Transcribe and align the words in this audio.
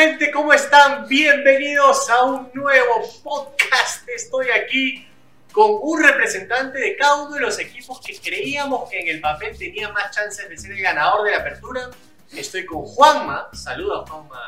gente? 0.00 0.30
¿Cómo 0.30 0.50
están? 0.54 1.06
Bienvenidos 1.08 2.08
a 2.08 2.24
un 2.24 2.50
nuevo 2.54 3.02
podcast. 3.22 4.08
Estoy 4.08 4.46
aquí 4.48 5.06
con 5.52 5.72
un 5.78 6.02
representante 6.02 6.78
de 6.78 6.96
cada 6.96 7.16
uno 7.16 7.34
de 7.34 7.40
los 7.42 7.58
equipos 7.58 8.00
que 8.00 8.18
creíamos 8.18 8.88
que 8.88 8.98
en 8.98 9.08
el 9.08 9.20
papel 9.20 9.58
tenía 9.58 9.90
más 9.90 10.10
chances 10.10 10.48
de 10.48 10.56
ser 10.56 10.72
el 10.72 10.80
ganador 10.80 11.26
de 11.26 11.32
la 11.32 11.40
apertura. 11.40 11.90
Estoy 12.32 12.64
con 12.64 12.80
Juanma. 12.86 13.50
Saludos, 13.52 14.08
Juanma. 14.08 14.40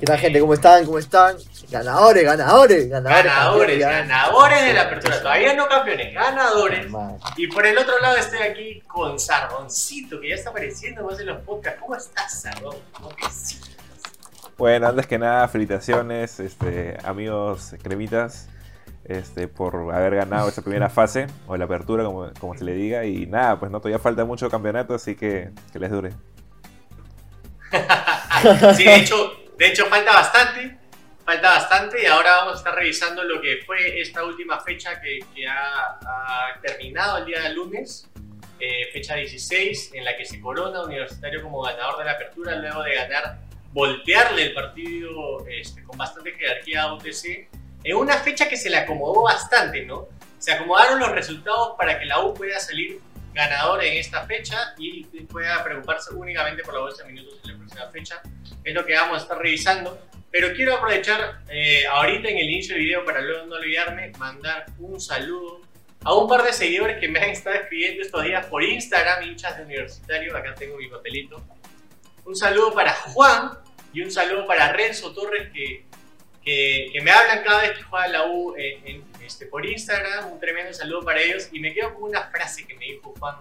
¿Qué 0.00 0.06
tal, 0.06 0.18
gente? 0.18 0.40
¿Cómo 0.40 0.54
están? 0.54 0.86
¿Cómo 0.86 0.98
están? 0.98 1.36
Ganadores, 1.70 2.24
ganadores, 2.24 2.88
ganadores. 2.88 3.24
Ganadores, 3.24 3.78
ganadores 3.78 4.62
de 4.62 4.72
la 4.72 4.82
apertura. 4.84 5.20
Todavía 5.20 5.52
no 5.52 5.68
campeones, 5.68 6.14
ganadores. 6.14 6.88
Man. 6.88 7.18
Y 7.36 7.46
por 7.48 7.66
el 7.66 7.76
otro 7.76 8.00
lado 8.00 8.16
estoy 8.16 8.38
aquí 8.38 8.80
con 8.86 9.20
Sardoncito, 9.20 10.18
que 10.18 10.30
ya 10.30 10.36
está 10.36 10.48
apareciendo 10.48 11.04
más 11.04 11.20
en 11.20 11.26
los 11.26 11.42
podcasts. 11.42 11.78
¿Cómo 11.78 11.94
estás, 11.94 12.40
Sardón? 12.40 12.76
¿Cómo 12.92 13.10
te 13.10 13.30
sientes? 13.30 13.71
Bueno, 14.62 14.86
antes 14.86 15.08
que 15.08 15.18
nada, 15.18 15.48
felicitaciones, 15.48 16.38
este, 16.38 16.96
amigos 17.02 17.74
cremitas, 17.82 18.48
este, 19.04 19.48
por 19.48 19.92
haber 19.92 20.14
ganado 20.14 20.48
esta 20.48 20.62
primera 20.62 20.88
fase, 20.98 21.26
o 21.48 21.56
la 21.56 21.64
apertura, 21.64 22.04
como, 22.04 22.32
como 22.38 22.56
se 22.56 22.62
le 22.62 22.72
diga. 22.74 23.04
Y 23.04 23.26
nada, 23.26 23.58
pues 23.58 23.72
no, 23.72 23.80
todavía 23.80 23.98
falta 23.98 24.24
mucho 24.24 24.48
campeonato, 24.48 24.94
así 24.94 25.16
que 25.16 25.50
que 25.72 25.78
les 25.80 25.90
dure. 25.90 26.12
Sí, 28.76 28.84
de 28.84 28.94
hecho, 28.94 29.32
de 29.58 29.66
hecho 29.66 29.86
falta 29.86 30.12
bastante, 30.12 30.78
falta 31.24 31.54
bastante 31.54 32.00
y 32.00 32.06
ahora 32.06 32.30
vamos 32.36 32.54
a 32.54 32.58
estar 32.58 32.74
revisando 32.76 33.24
lo 33.24 33.40
que 33.40 33.62
fue 33.66 34.00
esta 34.00 34.24
última 34.24 34.60
fecha 34.60 35.00
que, 35.00 35.18
que 35.34 35.48
ha, 35.48 35.98
ha 36.04 36.60
terminado 36.60 37.18
el 37.18 37.26
día 37.26 37.40
de 37.40 37.52
lunes, 37.52 38.08
eh, 38.60 38.88
fecha 38.92 39.16
16, 39.16 39.90
en 39.94 40.04
la 40.04 40.16
que 40.16 40.24
se 40.24 40.40
corona 40.40 40.84
Universitario 40.84 41.42
como 41.42 41.62
ganador 41.62 41.98
de 41.98 42.04
la 42.04 42.12
apertura 42.12 42.54
luego 42.54 42.84
de 42.84 42.94
ganar, 42.94 43.38
voltearle 43.72 44.42
el 44.44 44.54
partido 44.54 45.46
este, 45.48 45.82
con 45.82 45.96
bastante 45.98 46.32
jerarquía 46.32 46.82
a 46.82 46.94
UTC, 46.94 47.48
en 47.84 47.96
una 47.96 48.18
fecha 48.18 48.48
que 48.48 48.56
se 48.56 48.70
le 48.70 48.76
acomodó 48.76 49.22
bastante, 49.22 49.84
¿no? 49.84 50.08
Se 50.38 50.52
acomodaron 50.52 51.00
los 51.00 51.10
resultados 51.10 51.74
para 51.76 51.98
que 51.98 52.04
la 52.04 52.20
U 52.20 52.34
pueda 52.34 52.58
salir 52.60 53.00
ganador 53.32 53.82
en 53.82 53.94
esta 53.94 54.26
fecha 54.26 54.74
y 54.78 55.04
pueda 55.24 55.62
preocuparse 55.64 56.14
únicamente 56.14 56.62
por 56.62 56.74
la 56.74 56.80
bolsa 56.80 57.04
de 57.04 57.12
minutos 57.12 57.40
en 57.44 57.52
la 57.52 57.58
próxima 57.58 57.90
fecha. 57.90 58.22
Es 58.62 58.74
lo 58.74 58.84
que 58.84 58.94
vamos 58.94 59.18
a 59.18 59.22
estar 59.22 59.38
revisando. 59.38 59.98
Pero 60.30 60.54
quiero 60.54 60.76
aprovechar 60.76 61.42
eh, 61.50 61.84
ahorita 61.86 62.28
en 62.28 62.38
el 62.38 62.50
inicio 62.50 62.74
del 62.74 62.84
video 62.84 63.04
para 63.04 63.20
luego 63.20 63.46
no 63.46 63.56
olvidarme, 63.56 64.12
mandar 64.18 64.64
un 64.78 64.98
saludo 64.98 65.60
a 66.04 66.14
un 66.14 66.26
par 66.26 66.42
de 66.42 66.54
seguidores 66.54 66.98
que 66.98 67.08
me 67.08 67.20
han 67.20 67.30
estado 67.30 67.56
escribiendo 67.56 68.02
estos 68.02 68.24
días 68.24 68.46
por 68.46 68.62
Instagram, 68.62 69.24
hinchas 69.24 69.58
de 69.58 69.64
universitario. 69.64 70.36
Acá 70.36 70.54
tengo 70.54 70.78
mi 70.78 70.88
papelito. 70.88 71.42
Un 72.24 72.36
saludo 72.36 72.72
para 72.72 72.92
Juan 72.92 73.58
y 73.92 74.02
un 74.02 74.10
saludo 74.10 74.46
para 74.46 74.72
Renzo 74.72 75.12
Torres 75.12 75.50
que, 75.52 75.84
que, 76.44 77.00
me 77.02 77.10
hablan 77.10 77.42
cada 77.42 77.62
vez 77.62 77.72
que 77.72 77.82
juega 77.82 78.08
la 78.08 78.26
U 78.26 78.54
en, 78.56 79.04
este, 79.24 79.46
por 79.46 79.66
Instagram. 79.66 80.32
Un 80.32 80.40
tremendo 80.40 80.72
saludo 80.72 81.04
para 81.04 81.20
ellos. 81.20 81.48
Y 81.52 81.60
me 81.60 81.74
quedo 81.74 81.94
con 81.94 82.04
una 82.04 82.30
frase 82.30 82.66
que 82.66 82.74
me 82.74 82.86
dijo 82.86 83.14
Juan 83.18 83.36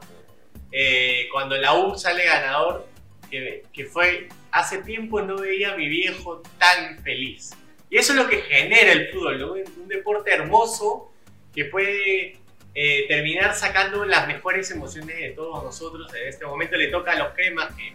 eh, 0.72 1.28
cuando 1.32 1.58
la 1.58 1.74
U 1.74 1.98
sale 1.98 2.26
ganador, 2.26 2.88
que, 3.30 3.64
que 3.74 3.86
fue, 3.86 4.30
hace 4.52 4.80
tiempo 4.80 5.22
no 5.22 5.38
veía 5.38 5.74
a 5.74 5.78
mi 5.78 5.88
viejo 5.88 6.42
tan 6.58 7.02
feliz. 7.04 7.52
Y 7.90 7.98
eso 7.98 8.14
es 8.14 8.20
lo 8.20 8.28
que 8.28 8.42
genera 8.42 8.94
el 8.94 9.10
fútbol, 9.10 9.66
un 9.78 9.88
deporte 9.88 10.34
hermoso 10.34 11.12
que 11.54 11.66
puede 11.66 12.38
eh, 12.74 13.06
terminar 13.10 13.54
sacando 13.54 14.06
las 14.06 14.28
mejores 14.28 14.72
emociones 14.72 15.18
de 15.18 15.30
todos 15.32 15.62
nosotros. 15.62 16.14
En 16.16 16.30
este 16.30 16.46
momento 16.46 16.78
le 16.78 16.88
toca 16.88 17.12
a 17.12 17.16
los 17.18 17.34
cremas, 17.34 17.76
que 17.76 17.94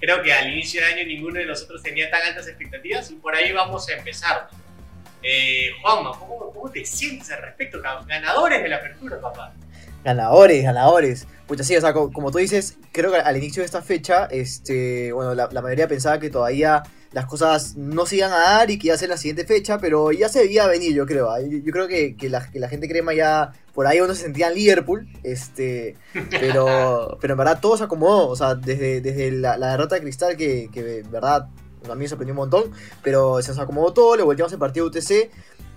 creo 0.00 0.22
que 0.22 0.32
al 0.32 0.52
inicio 0.52 0.80
de 0.80 0.86
año 0.86 1.06
ninguno 1.06 1.38
de 1.38 1.46
nosotros 1.46 1.82
tenía 1.82 2.10
tan 2.10 2.22
altas 2.22 2.46
expectativas, 2.48 3.10
y 3.10 3.14
por 3.14 3.34
ahí 3.34 3.52
vamos 3.52 3.88
a 3.88 3.92
empezar. 3.94 4.48
Eh, 5.22 5.70
Juanma, 5.82 6.12
¿cómo, 6.18 6.52
¿cómo 6.52 6.70
te 6.70 6.84
sientes 6.84 7.30
al 7.32 7.42
respecto? 7.42 7.80
Ganadores 8.06 8.62
de 8.62 8.68
la 8.68 8.76
apertura, 8.76 9.20
papá. 9.20 9.52
Ganadores, 10.04 10.62
ganadores. 10.62 11.26
Pucha, 11.46 11.64
sí, 11.64 11.76
o 11.76 11.80
sea, 11.80 11.92
co- 11.92 12.12
como, 12.12 12.30
tú 12.30 12.38
dices, 12.38 12.76
creo 12.92 13.10
que 13.10 13.16
al 13.18 13.36
inicio 13.36 13.62
de 13.62 13.66
esta 13.66 13.82
fecha, 13.82 14.26
este, 14.30 15.12
bueno, 15.12 15.34
la 15.34 15.60
mayoría 15.62 15.88
pensaba 15.88 16.20
que 16.20 16.30
todavía 16.30 16.82
las 17.12 17.26
cosas 17.26 17.76
no 17.76 18.04
se 18.06 18.16
iban 18.16 18.32
a 18.32 18.38
dar 18.38 18.70
y 18.70 18.78
que 18.78 18.88
iba 18.88 18.94
a 18.94 18.98
ser 18.98 19.08
la 19.08 19.16
siguiente 19.16 19.46
fecha, 19.46 19.78
pero 19.78 20.12
ya 20.12 20.28
se 20.28 20.40
veía 20.40 20.66
venir, 20.66 20.94
yo 20.94 21.06
creo. 21.06 21.30
¿ah? 21.30 21.40
Yo, 21.40 21.58
yo 21.58 21.72
creo 21.72 21.88
que, 21.88 22.16
que 22.16 22.28
la, 22.28 22.50
que 22.50 22.60
la 22.60 22.68
gente 22.68 22.88
crema 22.88 23.14
ya, 23.14 23.52
por 23.74 23.86
ahí 23.86 24.00
uno 24.00 24.14
se 24.14 24.22
sentía 24.22 24.48
en 24.48 24.54
Liverpool, 24.54 25.08
este, 25.22 25.96
pero, 26.30 27.16
pero 27.20 27.34
en 27.34 27.38
verdad 27.38 27.60
todo 27.60 27.76
se 27.76 27.84
acomodó, 27.84 28.28
o 28.28 28.36
sea, 28.36 28.54
desde, 28.54 29.00
desde 29.00 29.30
la, 29.32 29.56
la 29.56 29.70
derrota 29.70 29.94
de 29.94 30.02
Cristal, 30.02 30.36
que, 30.36 30.68
que 30.72 30.98
en 30.98 31.10
verdad 31.10 31.48
a 31.88 31.94
mí 31.94 32.02
me 32.02 32.08
sorprendió 32.08 32.32
un 32.34 32.38
montón, 32.38 32.72
pero 33.02 33.40
se 33.40 33.50
nos 33.50 33.58
acomodó 33.58 33.92
todo, 33.92 34.16
le 34.16 34.22
volteamos 34.22 34.52
el 34.52 34.58
partido 34.58 34.86
UTC. 34.86 35.30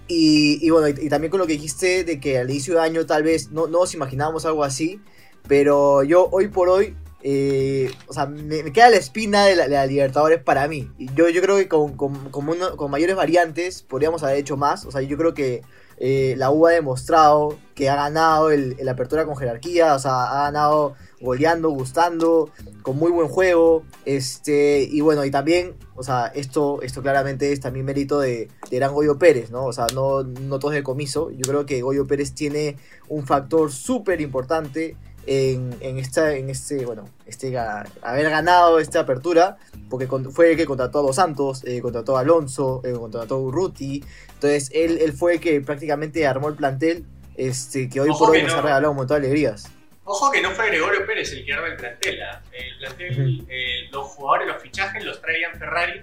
Y, 0.07 0.65
y 0.65 0.69
bueno, 0.71 0.89
y, 0.89 1.05
y 1.05 1.09
también 1.09 1.31
con 1.31 1.39
lo 1.39 1.47
que 1.47 1.53
dijiste 1.53 2.03
de 2.03 2.19
que 2.19 2.37
al 2.37 2.49
inicio 2.49 2.73
de 2.73 2.81
año 2.81 3.05
tal 3.05 3.23
vez 3.23 3.51
no, 3.51 3.67
no 3.67 3.79
nos 3.79 3.93
imaginábamos 3.93 4.45
algo 4.45 4.63
así, 4.65 4.99
pero 5.47 6.03
yo 6.03 6.27
hoy 6.31 6.49
por 6.49 6.67
hoy, 6.67 6.97
eh, 7.23 7.91
o 8.07 8.13
sea, 8.13 8.25
me, 8.25 8.71
queda 8.71 8.89
la 8.89 8.97
espina 8.97 9.45
de 9.45 9.55
la, 9.55 9.85
Libertadores 9.85 10.41
para 10.41 10.67
mí. 10.67 10.89
Yo, 11.15 11.29
yo 11.29 11.41
creo 11.41 11.57
que 11.57 11.67
con, 11.67 11.95
con, 11.95 12.29
con, 12.29 12.49
uno- 12.49 12.75
con 12.77 12.91
mayores 12.91 13.15
variantes 13.15 13.83
podríamos 13.83 14.23
haber 14.23 14.37
hecho 14.37 14.57
más, 14.57 14.85
o 14.85 14.91
sea, 14.91 15.01
yo 15.01 15.17
creo 15.17 15.33
que 15.33 15.61
eh, 16.03 16.33
la 16.35 16.49
U 16.49 16.65
ha 16.65 16.71
demostrado 16.71 17.59
que 17.75 17.87
ha 17.87 17.95
ganado 17.95 18.49
el, 18.49 18.75
apertura 18.89 19.23
con 19.25 19.35
jerarquía, 19.37 19.93
o 19.93 19.99
sea, 19.99 20.23
ha 20.31 20.43
ganado 20.45 20.95
goleando, 21.19 21.69
gustando, 21.69 22.49
con 22.81 22.97
muy 22.97 23.11
buen 23.11 23.27
juego. 23.27 23.83
Este, 24.05 24.81
y 24.81 25.01
bueno, 25.01 25.23
y 25.25 25.29
también, 25.29 25.75
o 25.95 26.01
sea, 26.01 26.25
esto, 26.33 26.81
esto 26.81 27.03
claramente 27.03 27.51
es 27.51 27.59
también 27.59 27.85
mérito 27.85 28.19
de, 28.19 28.49
de 28.71 28.77
Gran 28.77 28.93
Goyo 28.93 29.19
Pérez, 29.19 29.51
¿no? 29.51 29.65
O 29.65 29.73
sea, 29.73 29.85
no, 29.93 30.23
no 30.23 30.57
todo 30.57 30.71
es 30.71 30.77
de 30.77 30.83
comiso. 30.83 31.29
Yo 31.29 31.41
creo 31.43 31.67
que 31.67 31.83
Goyo 31.83 32.07
Pérez 32.07 32.33
tiene 32.33 32.77
un 33.07 33.27
factor 33.27 33.71
súper 33.71 34.21
importante 34.21 34.97
en, 35.27 35.75
en, 35.81 35.97
esta, 35.99 36.35
en 36.35 36.49
este, 36.49 36.85
bueno, 36.85 37.07
este, 37.25 37.51
ga- 37.51 37.87
haber 38.01 38.29
ganado 38.29 38.79
esta 38.79 39.01
apertura, 39.01 39.57
porque 39.89 40.07
con- 40.07 40.31
fue 40.31 40.51
el 40.51 40.57
que 40.57 40.65
contrató 40.65 40.99
a 40.99 41.01
Dos 41.03 41.15
Santos, 41.15 41.63
eh, 41.65 41.81
contrató 41.81 42.17
a 42.17 42.21
Alonso, 42.21 42.81
eh, 42.83 42.93
contrató 42.93 43.35
a 43.35 43.39
Urruti. 43.39 44.03
Entonces, 44.33 44.69
él, 44.73 44.97
él 45.01 45.13
fue 45.13 45.33
el 45.35 45.39
que 45.39 45.61
prácticamente 45.61 46.25
armó 46.25 46.49
el 46.49 46.55
plantel, 46.55 47.05
este, 47.37 47.89
que 47.89 48.01
hoy 48.01 48.09
Ojo 48.09 48.25
por 48.25 48.35
hoy 48.35 48.43
nos 48.43 48.53
no. 48.53 48.59
ha 48.59 48.61
regalado 48.61 48.91
un 48.91 48.97
montón 48.97 49.21
de 49.21 49.27
alegrías. 49.27 49.69
Ojo 50.03 50.31
que 50.31 50.41
no 50.41 50.49
fue 50.51 50.67
Gregorio 50.67 51.05
Pérez 51.05 51.31
el 51.31 51.45
que 51.45 51.53
arma 51.53 51.67
el 51.67 51.77
plantel. 51.77 52.21
¿ah? 52.23 52.41
El 52.51 52.77
plantel, 52.79 53.45
eh, 53.47 53.87
los 53.91 54.07
jugadores, 54.07 54.47
los 54.47 54.61
fichajes 54.61 55.03
los 55.05 55.21
traían 55.21 55.57
Ferrari. 55.57 56.01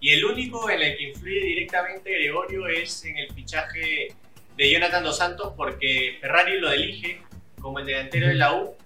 Y 0.00 0.10
el 0.10 0.24
único 0.26 0.68
en 0.70 0.80
el 0.80 0.96
que 0.96 1.02
influye 1.10 1.40
directamente 1.40 2.10
Gregorio 2.12 2.68
es 2.68 3.04
en 3.06 3.16
el 3.16 3.32
fichaje 3.32 4.08
de 4.56 4.70
Jonathan 4.70 5.02
Dos 5.02 5.16
Santos, 5.16 5.54
porque 5.56 6.18
Ferrari 6.20 6.60
lo 6.60 6.70
elige 6.70 7.20
como 7.60 7.78
el 7.78 7.86
delantero 7.86 8.28
de 8.28 8.34
la 8.34 8.54
U, 8.54 8.76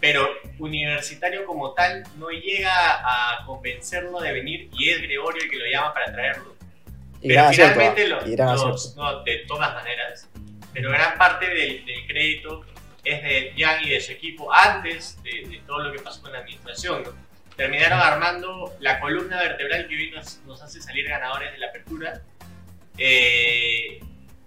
pero 0.00 0.28
Universitario 0.58 1.44
como 1.44 1.72
tal 1.74 2.04
no 2.16 2.30
llega 2.30 2.72
a 2.72 3.44
convencerlo 3.44 4.20
de 4.20 4.32
venir 4.32 4.70
y 4.78 4.90
es 4.90 5.02
Gregorio 5.02 5.42
el 5.42 5.50
que 5.50 5.56
lo 5.56 5.66
llama 5.66 5.92
para 5.92 6.12
traerlo. 6.12 6.56
Y 7.20 7.28
Pero 7.28 7.50
finalmente 7.50 8.04
¿ah? 8.04 8.54
los, 8.54 8.94
Y 8.94 8.98
no, 8.98 9.22
de 9.24 9.44
todas 9.46 9.74
maneras, 9.74 10.28
pero 10.72 10.90
gran 10.90 11.18
parte 11.18 11.46
del, 11.46 11.84
del 11.84 12.06
crédito 12.06 12.64
es 13.04 13.22
de 13.22 13.54
Jan 13.58 13.84
y 13.84 13.90
de 13.90 14.00
su 14.00 14.12
equipo 14.12 14.52
antes 14.52 15.22
de, 15.22 15.48
de 15.48 15.58
todo 15.66 15.80
lo 15.80 15.92
que 15.92 15.98
pasó 15.98 16.22
con 16.22 16.32
la 16.32 16.38
administración. 16.38 17.02
¿no? 17.02 17.10
Terminaron 17.56 17.98
armando 17.98 18.74
la 18.80 19.00
columna 19.00 19.38
vertebral 19.38 19.86
que 19.86 19.94
hoy 19.94 20.10
nos, 20.10 20.40
nos 20.46 20.62
hace 20.62 20.80
salir 20.80 21.06
ganadores 21.06 21.52
de 21.52 21.58
la 21.58 21.66
apertura, 21.66 22.22
eh, 22.96 24.00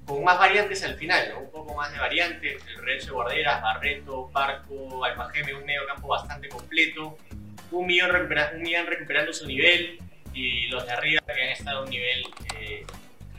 con 0.06 0.24
más 0.24 0.38
variantes 0.38 0.84
al 0.84 0.96
final, 0.96 1.34
un 1.40 1.50
poco 1.52 1.74
más 1.76 1.92
de 1.92 2.00
variantes, 2.00 2.62
el 2.68 2.84
Renzo 2.84 3.14
Guarderas, 3.14 3.62
Barreto, 3.62 4.30
Barco, 4.32 5.04
Alpajeme, 5.06 5.54
un 5.54 5.66
medio 5.66 5.86
campo 5.88 6.08
bastante 6.10 6.50
completo, 6.50 7.18
un 7.72 7.86
millón, 7.88 8.12
recupera- 8.12 8.52
un 8.56 8.62
millón 8.62 8.86
recuperando 8.88 9.34
su 9.34 9.48
nivel 9.48 10.00
y 10.34 10.68
los 10.68 10.86
de 10.86 10.92
arriba 10.92 11.22
que 11.26 11.32
han 11.42 11.50
estado 11.50 11.80
a 11.80 11.84
un 11.84 11.90
nivel 11.90 12.24
eh, 12.60 12.86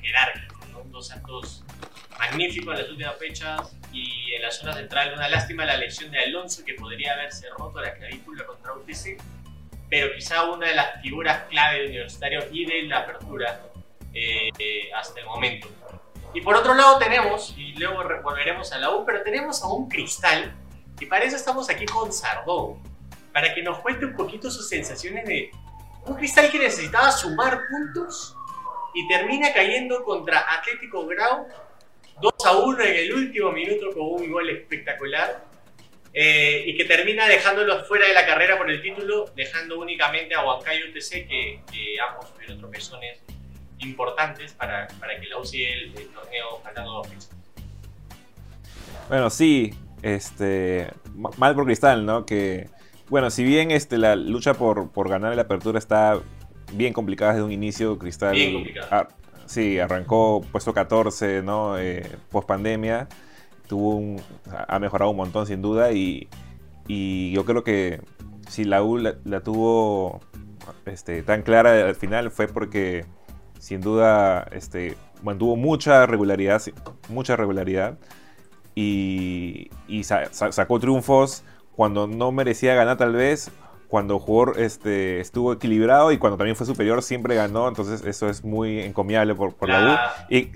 jerárquico, 0.00 0.66
¿no? 0.72 0.82
dos 0.90 1.08
santos 1.08 1.64
magníficos 2.18 2.74
en 2.74 2.80
las 2.82 2.90
últimas 2.90 3.18
fechas 3.18 3.76
y 3.92 4.32
en 4.34 4.42
la 4.42 4.50
zona 4.50 4.72
central 4.72 5.12
una 5.14 5.28
lástima 5.28 5.64
la 5.64 5.76
lesión 5.76 6.10
de 6.10 6.18
Alonso 6.20 6.64
que 6.64 6.74
podría 6.74 7.12
haberse 7.12 7.48
roto 7.58 7.80
la 7.80 7.92
clavícula 7.94 8.44
contra 8.46 8.72
UTC, 8.72 9.20
pero 9.90 10.14
quizá 10.14 10.44
una 10.44 10.68
de 10.68 10.74
las 10.74 11.00
figuras 11.02 11.42
clave 11.50 11.80
de 11.80 11.86
Universitario 11.88 12.44
y 12.50 12.64
de 12.64 12.82
la 12.84 13.00
apertura 13.00 13.60
eh, 14.12 14.48
eh, 14.58 14.90
hasta 14.94 15.20
el 15.20 15.26
momento. 15.26 15.68
Y 16.34 16.40
por 16.40 16.56
otro 16.56 16.74
lado 16.74 16.98
tenemos, 16.98 17.54
y 17.56 17.72
luego 17.74 18.02
re- 18.02 18.20
volveremos 18.20 18.72
a 18.72 18.78
la 18.78 18.90
U, 18.90 19.04
pero 19.06 19.22
tenemos 19.22 19.62
a 19.62 19.68
un 19.68 19.88
cristal, 19.88 20.52
y 21.00 21.06
para 21.06 21.24
eso 21.24 21.36
estamos 21.36 21.70
aquí 21.70 21.86
con 21.86 22.12
Sardón, 22.12 22.82
para 23.32 23.54
que 23.54 23.62
nos 23.62 23.78
cuente 23.78 24.04
un 24.04 24.16
poquito 24.16 24.50
sus 24.50 24.68
sensaciones 24.68 25.24
de 25.26 25.50
un 26.06 26.16
cristal 26.16 26.50
que 26.50 26.58
necesitaba 26.58 27.10
sumar 27.12 27.62
puntos 27.70 28.36
y 28.94 29.06
termina 29.08 29.52
cayendo 29.52 30.04
contra 30.04 30.40
Atlético 30.58 31.06
Grau 31.06 31.46
2 32.20 32.32
a 32.46 32.56
1 32.58 32.80
en 32.82 32.94
el 32.96 33.12
último 33.14 33.50
minuto 33.52 33.86
con 33.92 34.02
un 34.22 34.30
gol 34.30 34.48
espectacular. 34.50 35.44
eh, 36.16 36.62
y 36.66 36.76
que 36.76 36.84
termina 36.84 37.26
dejándolos 37.26 37.88
fuera 37.88 38.06
de 38.06 38.14
la 38.14 38.24
carrera 38.24 38.56
por 38.56 38.70
el 38.70 38.80
título, 38.80 39.24
dejando 39.34 39.80
únicamente 39.80 40.32
a 40.36 40.44
Huancayo 40.44 40.84
UTC, 40.90 41.10
que, 41.26 41.60
que 41.72 41.96
ambos 42.08 42.32
tuvieron 42.32 42.58
tropezones 42.60 43.18
importantes 43.78 44.52
para, 44.52 44.88
para 45.00 45.18
que 45.20 45.26
la 45.26 45.38
UCI 45.38 45.64
el, 45.64 45.98
el 45.98 46.08
torneo 46.08 46.60
faltando 46.62 46.92
dos 46.92 47.08
fechas. 47.08 47.30
Bueno, 49.08 49.30
sí, 49.30 49.74
este, 50.02 50.90
mal 51.14 51.54
por 51.54 51.64
Cristal, 51.64 52.06
¿no? 52.06 52.24
Que, 52.24 52.68
bueno, 53.08 53.30
si 53.30 53.44
bien 53.44 53.70
este, 53.70 53.98
la 53.98 54.16
lucha 54.16 54.54
por, 54.54 54.90
por 54.90 55.08
ganar 55.08 55.34
la 55.34 55.42
apertura 55.42 55.78
está 55.78 56.18
bien 56.72 56.92
complicada 56.92 57.32
desde 57.32 57.44
un 57.44 57.52
inicio, 57.52 57.98
Cristal... 57.98 58.34
Bien 58.34 58.54
complicada. 58.54 59.08
sí, 59.46 59.78
arrancó 59.78 60.40
puesto 60.52 60.72
14, 60.72 61.42
¿no? 61.42 61.78
Eh, 61.78 62.06
post 62.30 62.48
pandemia, 62.48 63.08
tuvo 63.66 63.96
un, 63.96 64.20
ha 64.68 64.78
mejorado 64.78 65.10
un 65.10 65.16
montón 65.16 65.46
sin 65.46 65.60
duda 65.60 65.92
y, 65.92 66.28
y 66.86 67.32
yo 67.32 67.44
creo 67.44 67.62
que 67.62 68.00
si 68.48 68.64
la 68.64 68.82
U 68.82 68.98
la, 68.98 69.14
la 69.24 69.40
tuvo 69.40 70.20
este, 70.86 71.22
tan 71.22 71.42
clara 71.42 71.86
al 71.86 71.94
final 71.94 72.30
fue 72.30 72.48
porque 72.48 73.04
sin 73.64 73.80
duda 73.80 74.46
este, 74.52 74.94
mantuvo 75.22 75.56
mucha 75.56 76.04
regularidad, 76.04 76.60
mucha 77.08 77.34
regularidad 77.34 77.96
y, 78.74 79.70
y 79.88 80.04
sa 80.04 80.26
sa 80.32 80.52
sacó 80.52 80.78
triunfos 80.78 81.44
cuando 81.74 82.06
no 82.06 82.30
merecía 82.30 82.74
ganar 82.74 82.98
tal 82.98 83.14
vez, 83.14 83.50
cuando 83.88 84.18
jugó 84.18 84.54
este, 84.54 85.18
estuvo 85.20 85.54
equilibrado 85.54 86.12
y 86.12 86.18
cuando 86.18 86.36
también 86.36 86.56
fue 86.56 86.66
superior 86.66 87.02
siempre 87.02 87.36
ganó, 87.36 87.66
entonces 87.66 88.04
eso 88.04 88.28
es 88.28 88.44
muy 88.44 88.80
encomiable 88.80 89.34
por, 89.34 89.54
por 89.54 89.70
la, 89.70 89.80
la 89.80 89.94
U. 89.94 90.34
Y, 90.34 90.50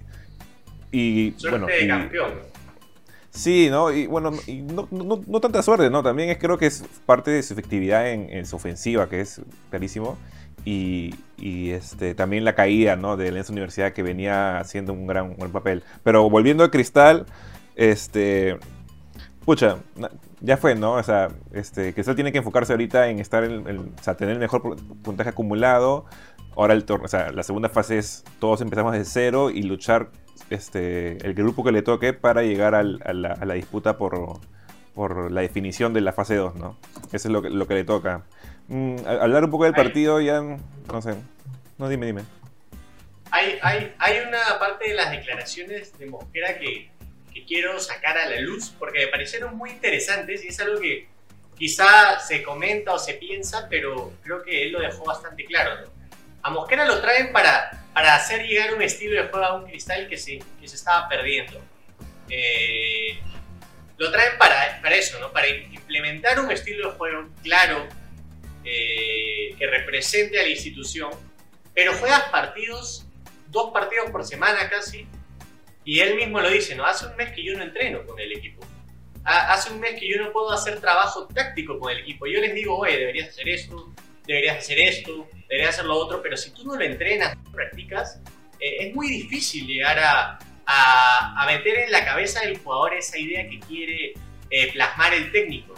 y 0.93 1.34
Suerte 1.38 1.61
bueno, 1.61 1.66
de 1.66 1.84
y, 1.84 1.88
campeón. 1.88 2.32
Sí, 3.31 3.69
¿no? 3.70 3.90
Y 3.90 4.06
bueno, 4.06 4.32
y 4.46 4.61
no, 4.61 4.87
no, 4.90 5.22
no, 5.26 5.40
tanta 5.40 5.62
suerte, 5.62 5.88
¿no? 5.88 6.02
También 6.02 6.28
es, 6.28 6.37
creo 6.37 6.58
que 6.58 6.66
es 6.66 6.84
parte 7.06 7.31
de 7.31 7.43
su 7.43 7.54
efectividad 7.54 8.11
en, 8.11 8.28
en 8.28 8.44
su 8.44 8.56
ofensiva, 8.56 9.08
que 9.08 9.22
es 9.22 9.40
clarísimo. 9.70 10.19
Y, 10.70 11.70
este, 11.70 12.14
también 12.14 12.44
la 12.44 12.54
caída, 12.54 12.96
¿no? 12.96 13.16
De 13.16 13.32
la 13.32 13.42
Universidad 13.48 13.92
que 13.92 14.02
venía 14.02 14.58
haciendo 14.58 14.92
un 14.92 15.06
gran, 15.06 15.34
un 15.38 15.50
papel. 15.50 15.82
Pero 16.02 16.28
volviendo 16.28 16.64
a 16.64 16.70
Cristal, 16.70 17.26
este... 17.74 18.58
Pucha, 19.44 19.78
ya 20.42 20.58
fue, 20.58 20.74
¿no? 20.74 20.92
O 20.92 21.02
sea, 21.02 21.28
este, 21.52 21.94
Cristal 21.94 22.16
tiene 22.16 22.32
que 22.32 22.38
enfocarse 22.38 22.74
ahorita 22.74 23.08
en 23.08 23.18
estar 23.18 23.44
en, 23.44 23.64
tener 24.18 24.34
el 24.34 24.38
mejor 24.38 24.76
puntaje 25.02 25.30
acumulado. 25.30 26.04
Ahora 26.54 26.74
el 26.74 26.84
o 26.86 27.08
sea, 27.08 27.32
la 27.32 27.42
segunda 27.42 27.70
fase 27.70 27.96
es 27.96 28.24
todos 28.38 28.60
empezamos 28.60 28.92
de 28.92 29.06
cero 29.06 29.48
y 29.48 29.62
luchar 29.62 30.10
este, 30.50 31.24
el 31.26 31.32
grupo 31.32 31.64
que 31.64 31.72
le 31.72 31.80
toque 31.80 32.12
para 32.12 32.42
llegar 32.42 32.74
al, 32.74 33.00
a, 33.06 33.14
la, 33.14 33.32
a, 33.32 33.46
la, 33.46 33.54
disputa 33.54 33.96
por, 33.96 34.38
por, 34.94 35.32
la 35.32 35.40
definición 35.40 35.94
de 35.94 36.02
la 36.02 36.12
fase 36.12 36.34
2, 36.34 36.56
¿no? 36.56 36.76
Eso 37.12 37.28
es 37.28 37.32
lo 37.32 37.40
que, 37.40 37.48
lo 37.48 37.66
que 37.66 37.74
le 37.74 37.84
toca. 37.84 38.24
Mm, 38.68 39.06
hablar 39.06 39.44
un 39.44 39.50
poco 39.50 39.64
del 39.64 39.74
partido 39.74 40.20
ya, 40.20 40.40
no 40.40 41.02
sé. 41.02 41.14
No, 41.78 41.88
dime, 41.88 42.06
dime. 42.06 42.22
Hay, 43.30 43.58
hay, 43.62 43.94
hay 43.98 44.20
una 44.26 44.58
parte 44.58 44.88
de 44.88 44.94
las 44.94 45.10
declaraciones 45.10 45.98
de 45.98 46.06
Mosquera 46.06 46.58
que, 46.58 46.90
que 47.32 47.44
quiero 47.44 47.78
sacar 47.78 48.16
a 48.16 48.26
la 48.26 48.40
luz 48.40 48.74
porque 48.78 49.00
me 49.00 49.06
parecieron 49.08 49.56
muy 49.56 49.70
interesantes 49.70 50.44
y 50.44 50.48
es 50.48 50.60
algo 50.60 50.80
que 50.80 51.08
quizá 51.56 52.20
se 52.20 52.42
comenta 52.42 52.92
o 52.92 52.98
se 52.98 53.14
piensa, 53.14 53.66
pero 53.68 54.12
creo 54.22 54.42
que 54.42 54.62
él 54.62 54.72
lo 54.72 54.80
dejó 54.80 55.04
bastante 55.04 55.44
claro, 55.44 55.82
¿no? 55.82 55.98
A 56.42 56.50
Mosquera 56.50 56.84
lo 56.84 57.00
traen 57.00 57.32
para, 57.32 57.84
para 57.92 58.14
hacer 58.14 58.46
llegar 58.46 58.72
un 58.74 58.80
estilo 58.80 59.20
de 59.20 59.28
juego 59.28 59.44
a 59.44 59.56
un 59.56 59.66
cristal 59.66 60.08
que 60.08 60.16
se, 60.16 60.38
que 60.60 60.68
se 60.68 60.76
estaba 60.76 61.08
perdiendo. 61.08 61.60
Eh, 62.28 63.18
lo 63.96 64.10
traen 64.12 64.38
para, 64.38 64.80
para 64.80 64.94
eso, 64.94 65.18
¿no? 65.18 65.32
Para 65.32 65.48
implementar 65.48 66.38
un 66.38 66.50
estilo 66.50 66.90
de 66.90 66.96
juego 66.96 67.28
claro, 67.42 67.86
eh, 68.70 69.54
que 69.58 69.66
represente 69.66 70.38
a 70.38 70.42
la 70.42 70.50
institución, 70.50 71.10
pero 71.74 71.94
juegas 71.94 72.24
partidos, 72.24 73.06
dos 73.48 73.72
partidos 73.72 74.10
por 74.10 74.24
semana 74.24 74.68
casi, 74.68 75.06
y 75.84 76.00
él 76.00 76.16
mismo 76.16 76.38
lo 76.40 76.50
dice, 76.50 76.74
¿no? 76.74 76.84
Hace 76.84 77.06
un 77.06 77.16
mes 77.16 77.32
que 77.32 77.42
yo 77.42 77.56
no 77.56 77.64
entreno 77.64 78.04
con 78.04 78.20
el 78.20 78.30
equipo. 78.30 78.66
Hace 79.24 79.72
un 79.72 79.80
mes 79.80 79.98
que 79.98 80.06
yo 80.06 80.22
no 80.22 80.32
puedo 80.32 80.50
hacer 80.50 80.80
trabajo 80.80 81.26
táctico 81.28 81.78
con 81.78 81.90
el 81.90 82.00
equipo. 82.00 82.26
Yo 82.26 82.40
les 82.40 82.54
digo, 82.54 82.76
oye, 82.76 82.98
deberías 82.98 83.28
hacer 83.28 83.48
esto, 83.48 83.94
deberías 84.26 84.58
hacer 84.58 84.78
esto, 84.80 85.28
deberías 85.48 85.70
hacer 85.74 85.86
lo 85.86 85.96
otro, 85.96 86.20
pero 86.22 86.36
si 86.36 86.50
tú 86.50 86.64
no 86.64 86.76
lo 86.76 86.84
entrenas, 86.84 87.36
no 87.36 87.52
practicas, 87.52 88.20
eh, 88.60 88.88
es 88.88 88.94
muy 88.94 89.08
difícil 89.08 89.66
llegar 89.66 89.98
a, 89.98 90.38
a, 90.66 91.42
a, 91.42 91.46
meter 91.46 91.78
en 91.78 91.92
la 91.92 92.04
cabeza 92.04 92.40
del 92.40 92.58
jugador 92.58 92.94
esa 92.94 93.18
idea 93.18 93.48
que 93.48 93.58
quiere 93.60 94.12
eh, 94.50 94.72
plasmar 94.72 95.14
el 95.14 95.32
técnico. 95.32 95.74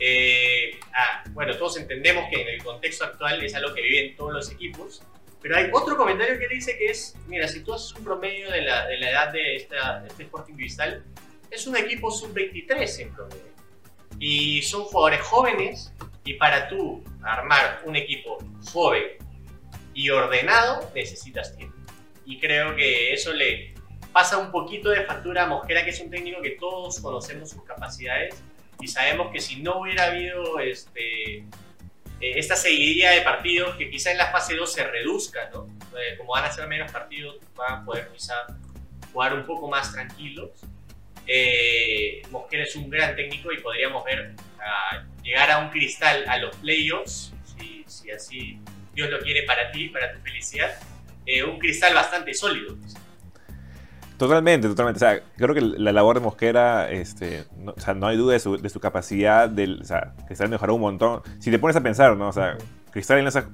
Eh, 0.00 0.80
ah, 0.94 1.22
bueno, 1.32 1.54
todos 1.58 1.76
entendemos 1.76 2.24
que 2.30 2.40
en 2.40 2.48
el 2.48 2.64
contexto 2.64 3.04
actual 3.04 3.42
es 3.44 3.54
algo 3.54 3.74
que 3.74 3.82
viven 3.82 4.16
todos 4.16 4.32
los 4.32 4.50
equipos, 4.50 5.02
pero 5.42 5.56
hay 5.56 5.70
otro 5.72 5.96
comentario 5.96 6.38
que 6.38 6.48
dice 6.48 6.76
que 6.78 6.86
es, 6.86 7.14
mira, 7.26 7.46
si 7.46 7.60
tú 7.60 7.74
haces 7.74 7.94
un 7.94 8.04
promedio 8.04 8.50
de 8.50 8.62
la, 8.62 8.86
de 8.86 8.98
la 8.98 9.10
edad 9.10 9.32
de, 9.32 9.56
esta, 9.56 10.00
de 10.00 10.08
este 10.08 10.22
Sporting 10.24 10.54
Cristal, 10.54 11.04
es 11.50 11.66
un 11.66 11.76
equipo 11.76 12.10
sub-23 12.10 13.00
en 13.00 13.14
promedio. 13.14 13.50
Y 14.18 14.62
son 14.62 14.84
jugadores 14.84 15.20
jóvenes 15.20 15.92
y 16.24 16.34
para 16.34 16.68
tú 16.68 17.04
armar 17.22 17.82
un 17.84 17.96
equipo 17.96 18.38
joven 18.72 19.04
y 19.92 20.08
ordenado 20.10 20.90
necesitas 20.94 21.56
tiempo. 21.56 21.76
Y 22.24 22.38
creo 22.38 22.74
que 22.74 23.12
eso 23.12 23.32
le 23.32 23.74
pasa 24.12 24.38
un 24.38 24.50
poquito 24.50 24.90
de 24.90 25.04
factura 25.04 25.44
a 25.44 25.46
Mosquera, 25.46 25.84
que 25.84 25.90
es 25.90 26.00
un 26.00 26.10
técnico 26.10 26.40
que 26.42 26.50
todos 26.50 27.00
conocemos 27.00 27.50
sus 27.50 27.62
capacidades 27.64 28.42
y 28.80 28.88
sabemos 28.88 29.30
que 29.32 29.40
si 29.40 29.62
no 29.62 29.80
hubiera 29.80 30.06
habido 30.06 30.58
este, 30.60 31.44
esta 32.20 32.56
seguidilla 32.56 33.12
de 33.12 33.22
partidos, 33.22 33.76
que 33.76 33.90
quizá 33.90 34.10
en 34.10 34.18
la 34.18 34.30
fase 34.30 34.54
2 34.54 34.72
se 34.72 34.84
reduzca, 34.84 35.50
¿no? 35.52 35.66
Eh, 35.98 36.16
como 36.18 36.32
van 36.32 36.44
a 36.44 36.52
ser 36.52 36.66
menos 36.66 36.90
partidos, 36.92 37.36
van 37.56 37.82
a 37.82 37.84
poder 37.84 38.08
quizá 38.12 38.34
jugar 39.12 39.34
un 39.34 39.44
poco 39.44 39.68
más 39.68 39.92
tranquilos. 39.92 40.50
Eh, 41.26 42.22
Mosquera 42.30 42.64
es 42.64 42.76
un 42.76 42.90
gran 42.90 43.14
técnico 43.16 43.52
y 43.52 43.58
podríamos 43.58 44.04
ver 44.04 44.34
uh, 44.56 45.22
llegar 45.22 45.50
a 45.50 45.58
un 45.58 45.70
cristal 45.70 46.24
a 46.26 46.38
los 46.38 46.56
playoffs, 46.56 47.32
si, 47.44 47.84
si, 47.86 48.10
así 48.10 48.58
Dios 48.94 49.10
lo 49.10 49.20
quiere 49.20 49.44
para 49.44 49.70
ti, 49.70 49.88
para 49.88 50.12
tu 50.12 50.20
felicidad, 50.20 50.78
eh, 51.26 51.42
un 51.44 51.58
cristal 51.58 51.94
bastante 51.94 52.34
sólido. 52.34 52.76
Totalmente, 54.20 54.68
totalmente. 54.68 54.98
O 54.98 55.08
sea, 55.08 55.22
creo 55.38 55.54
que 55.54 55.62
la 55.62 55.92
labor 55.92 56.16
de 56.16 56.20
Mosquera, 56.20 56.90
este, 56.90 57.44
no, 57.56 57.72
o 57.74 57.80
sea, 57.80 57.94
no 57.94 58.06
hay 58.06 58.18
duda 58.18 58.34
de 58.34 58.38
su, 58.38 58.58
de 58.58 58.68
su 58.68 58.78
capacidad, 58.78 59.48
del, 59.48 59.80
o 59.80 59.84
sea, 59.86 60.12
Cristal 60.26 60.50
mejoró 60.50 60.74
un 60.74 60.82
montón. 60.82 61.22
Si 61.38 61.50
te 61.50 61.58
pones 61.58 61.74
a 61.76 61.80
pensar, 61.80 62.14
¿no? 62.18 62.28
O 62.28 62.32
sea, 62.32 62.58
Cristal 62.90 63.16
y 63.16 63.20
Alianza 63.20 63.48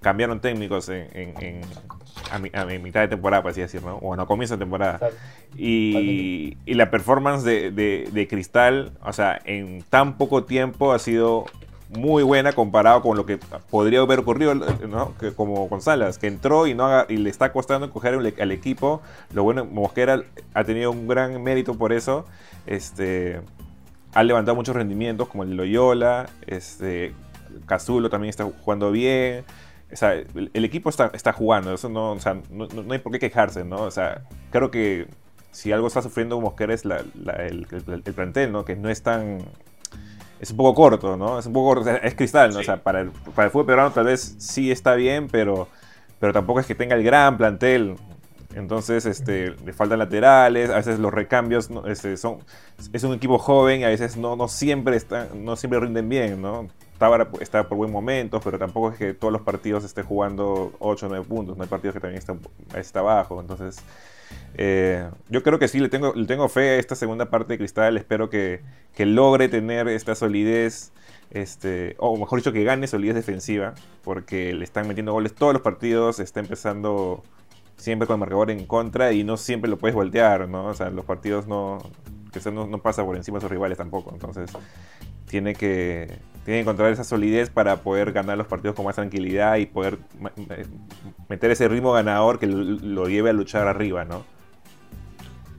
cambiaron 0.00 0.40
técnicos 0.40 0.88
en, 0.88 1.06
en, 1.12 1.40
en 1.40 1.60
a, 2.32 2.38
mi, 2.40 2.50
a, 2.52 2.64
mitad 2.80 3.02
de 3.02 3.06
temporada, 3.06 3.42
por 3.42 3.52
así 3.52 3.60
decirlo, 3.60 3.90
¿no? 3.90 4.00
Bueno, 4.00 4.24
a 4.24 4.26
comienzo 4.26 4.56
de 4.56 4.64
temporada. 4.64 4.98
Y, 5.56 6.56
y, 6.66 6.74
la 6.74 6.90
performance 6.90 7.44
de, 7.44 7.70
de, 7.70 8.08
de, 8.10 8.26
Cristal, 8.26 8.98
o 9.04 9.12
sea, 9.12 9.40
en 9.44 9.84
tan 9.84 10.18
poco 10.18 10.42
tiempo 10.42 10.92
ha 10.92 10.98
sido 10.98 11.44
muy 11.96 12.22
buena 12.22 12.52
comparado 12.52 13.02
con 13.02 13.16
lo 13.16 13.26
que 13.26 13.38
podría 13.70 14.00
haber 14.00 14.20
ocurrido, 14.20 14.54
¿no? 14.54 15.16
Que 15.18 15.32
como 15.32 15.68
González, 15.68 16.18
que 16.18 16.26
entró 16.26 16.66
y, 16.66 16.74
no 16.74 16.86
haga, 16.86 17.06
y 17.08 17.16
le 17.16 17.30
está 17.30 17.52
costando 17.52 17.90
coger 17.90 18.14
al, 18.14 18.34
al, 18.38 18.52
equipo. 18.52 19.02
Lo 19.32 19.42
bueno, 19.44 19.64
Mosquera 19.64 20.22
ha 20.54 20.64
tenido 20.64 20.90
un 20.90 21.06
gran 21.06 21.42
mérito 21.42 21.74
por 21.74 21.92
eso. 21.92 22.24
Este, 22.66 23.40
ha 24.14 24.22
levantado 24.22 24.54
muchos 24.54 24.74
rendimientos, 24.74 25.28
como 25.28 25.42
el 25.42 25.50
de 25.50 25.54
Loyola. 25.56 26.28
Este, 26.46 27.14
Cazulo 27.66 28.10
también 28.10 28.30
está 28.30 28.44
jugando 28.44 28.90
bien. 28.90 29.44
O 29.92 29.96
sea, 29.96 30.14
el, 30.14 30.50
el, 30.52 30.64
equipo 30.64 30.88
está, 30.88 31.10
está 31.12 31.34
jugando, 31.34 31.74
eso 31.74 31.90
no, 31.90 32.12
o 32.12 32.18
sea, 32.18 32.40
no, 32.50 32.66
hay 32.90 32.98
por 32.98 33.12
qué 33.12 33.18
quejarse, 33.18 33.62
¿no? 33.62 33.76
O 33.76 33.90
sea, 33.90 34.22
creo 34.50 34.70
que 34.70 35.06
si 35.50 35.70
algo 35.70 35.86
está 35.86 36.00
sufriendo 36.00 36.40
Mosquera 36.40 36.72
es 36.72 36.86
el, 36.86 36.92
el, 36.92 37.66
el, 38.06 38.14
plantel, 38.14 38.52
¿no? 38.52 38.64
Que 38.64 38.74
no 38.74 38.88
es 38.88 39.02
tan 39.02 39.40
es 40.42 40.50
un 40.50 40.56
poco 40.56 40.74
corto, 40.74 41.16
¿no? 41.16 41.38
Es 41.38 41.46
un 41.46 41.52
poco 41.52 41.76
corto, 41.76 41.90
es 41.90 42.14
cristal, 42.16 42.48
¿no? 42.48 42.56
Sí. 42.56 42.62
O 42.62 42.64
sea, 42.64 42.82
para 42.82 43.00
el, 43.00 43.10
para 43.10 43.46
el 43.46 43.52
fútbol 43.52 43.66
peruano 43.66 43.92
tal 43.92 44.06
vez 44.06 44.34
sí 44.38 44.72
está 44.72 44.94
bien, 44.94 45.28
pero, 45.30 45.68
pero 46.18 46.32
tampoco 46.32 46.58
es 46.58 46.66
que 46.66 46.74
tenga 46.74 46.96
el 46.96 47.04
gran 47.04 47.38
plantel. 47.38 47.94
Entonces, 48.56 49.06
este, 49.06 49.54
le 49.64 49.72
faltan 49.72 50.00
laterales, 50.00 50.68
a 50.68 50.76
veces 50.76 50.98
los 50.98 51.14
recambios 51.14 51.70
este, 51.86 52.16
son, 52.16 52.38
es 52.92 53.04
un 53.04 53.14
equipo 53.14 53.38
joven 53.38 53.82
y 53.82 53.84
a 53.84 53.88
veces 53.88 54.16
no, 54.16 54.34
no, 54.34 54.48
siempre, 54.48 54.96
están, 54.96 55.44
no 55.44 55.54
siempre 55.54 55.78
rinden 55.78 56.08
bien, 56.08 56.42
¿no? 56.42 56.68
Está, 57.02 57.28
está 57.40 57.68
por 57.68 57.78
buen 57.78 57.90
momento, 57.90 58.40
pero 58.40 58.58
tampoco 58.58 58.90
es 58.90 58.98
que 58.98 59.14
todos 59.14 59.32
los 59.32 59.42
partidos 59.42 59.84
estén 59.84 60.04
jugando 60.04 60.72
8 60.78 61.06
o 61.06 61.08
9 61.08 61.24
puntos, 61.26 61.56
no 61.56 61.62
hay 61.62 61.68
partidos 61.68 61.94
que 61.94 62.00
también 62.00 62.22
está 62.74 62.98
abajo, 63.00 63.40
entonces... 63.40 63.82
Eh, 64.54 65.08
yo 65.28 65.42
creo 65.42 65.58
que 65.58 65.68
sí, 65.68 65.78
le 65.80 65.88
tengo, 65.88 66.12
le 66.14 66.26
tengo 66.26 66.48
fe 66.48 66.70
a 66.70 66.76
esta 66.76 66.94
segunda 66.94 67.30
parte 67.30 67.54
de 67.54 67.58
Cristal. 67.58 67.96
Espero 67.96 68.30
que, 68.30 68.60
que 68.94 69.06
logre 69.06 69.48
tener 69.48 69.88
esta 69.88 70.14
solidez, 70.14 70.92
este, 71.30 71.96
o 71.98 72.16
mejor 72.16 72.38
dicho, 72.38 72.52
que 72.52 72.64
gane 72.64 72.86
solidez 72.86 73.14
defensiva, 73.14 73.74
porque 74.02 74.52
le 74.52 74.64
están 74.64 74.88
metiendo 74.88 75.12
goles 75.12 75.34
todos 75.34 75.52
los 75.52 75.62
partidos, 75.62 76.20
está 76.20 76.40
empezando 76.40 77.22
siempre 77.76 78.06
con 78.06 78.14
el 78.14 78.20
marcador 78.20 78.50
en 78.50 78.66
contra 78.66 79.12
y 79.12 79.24
no 79.24 79.36
siempre 79.36 79.68
lo 79.70 79.78
puedes 79.78 79.94
voltear, 79.94 80.48
¿no? 80.48 80.66
O 80.66 80.74
sea, 80.74 80.90
los 80.90 81.04
partidos 81.04 81.46
no, 81.46 81.78
Cristal 82.30 82.54
no, 82.54 82.66
no 82.66 82.78
pasa 82.78 83.04
por 83.04 83.16
encima 83.16 83.38
de 83.38 83.42
sus 83.42 83.50
rivales 83.50 83.78
tampoco. 83.78 84.10
Entonces, 84.12 84.50
tiene 85.32 85.54
que, 85.54 86.18
tiene 86.44 86.58
que 86.58 86.60
encontrar 86.60 86.92
esa 86.92 87.04
solidez 87.04 87.48
para 87.48 87.76
poder 87.76 88.12
ganar 88.12 88.36
los 88.36 88.46
partidos 88.46 88.76
con 88.76 88.84
más 88.84 88.96
tranquilidad 88.96 89.56
y 89.56 89.64
poder 89.64 89.96
meter 91.26 91.50
ese 91.50 91.68
ritmo 91.68 91.92
ganador 91.92 92.38
que 92.38 92.46
lo 92.46 93.08
lleve 93.08 93.30
a 93.30 93.32
luchar 93.32 93.66
arriba, 93.66 94.04
¿no? 94.04 94.26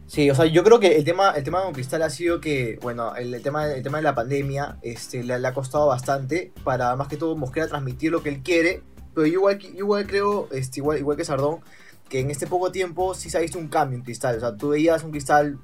Sí, 0.05 0.29
o 0.29 0.35
sea, 0.35 0.45
yo 0.45 0.63
creo 0.63 0.79
que 0.79 0.95
el 0.95 1.03
tema, 1.03 1.31
el 1.31 1.43
tema 1.43 1.63
con 1.63 1.73
Cristal 1.73 2.03
ha 2.03 2.11
sido 2.11 2.39
que, 2.39 2.77
bueno, 2.83 3.15
el, 3.15 3.41
tema, 3.41 3.65
el 3.65 3.81
tema 3.81 3.97
de 3.97 4.03
la 4.03 4.13
pandemia 4.13 4.77
este, 4.83 5.23
le, 5.23 5.33
ha 5.33 5.53
costado 5.55 5.87
bastante 5.87 6.53
para 6.63 6.95
más 6.95 7.07
que 7.07 7.17
todo 7.17 7.35
Mosquera 7.35 7.67
transmitir 7.67 8.11
lo 8.11 8.21
que 8.21 8.29
él 8.29 8.43
quiere. 8.43 8.83
Pero 9.15 9.25
yo 9.25 9.33
igual, 9.33 9.59
igual 9.75 10.05
creo, 10.05 10.49
este, 10.51 10.81
igual, 10.81 10.99
igual 10.99 11.17
que 11.17 11.25
Sardón, 11.25 11.61
que 12.09 12.19
en 12.19 12.29
este 12.29 12.45
poco 12.45 12.71
tiempo 12.71 13.15
sí 13.15 13.31
se 13.31 13.39
ha 13.39 13.41
visto 13.41 13.57
un 13.57 13.69
cambio 13.69 13.97
en 13.97 14.03
Cristal. 14.03 14.37
O 14.37 14.39
sea, 14.39 14.55
tú 14.55 14.69
veías 14.69 15.03
un 15.03 15.09
Cristal 15.09 15.57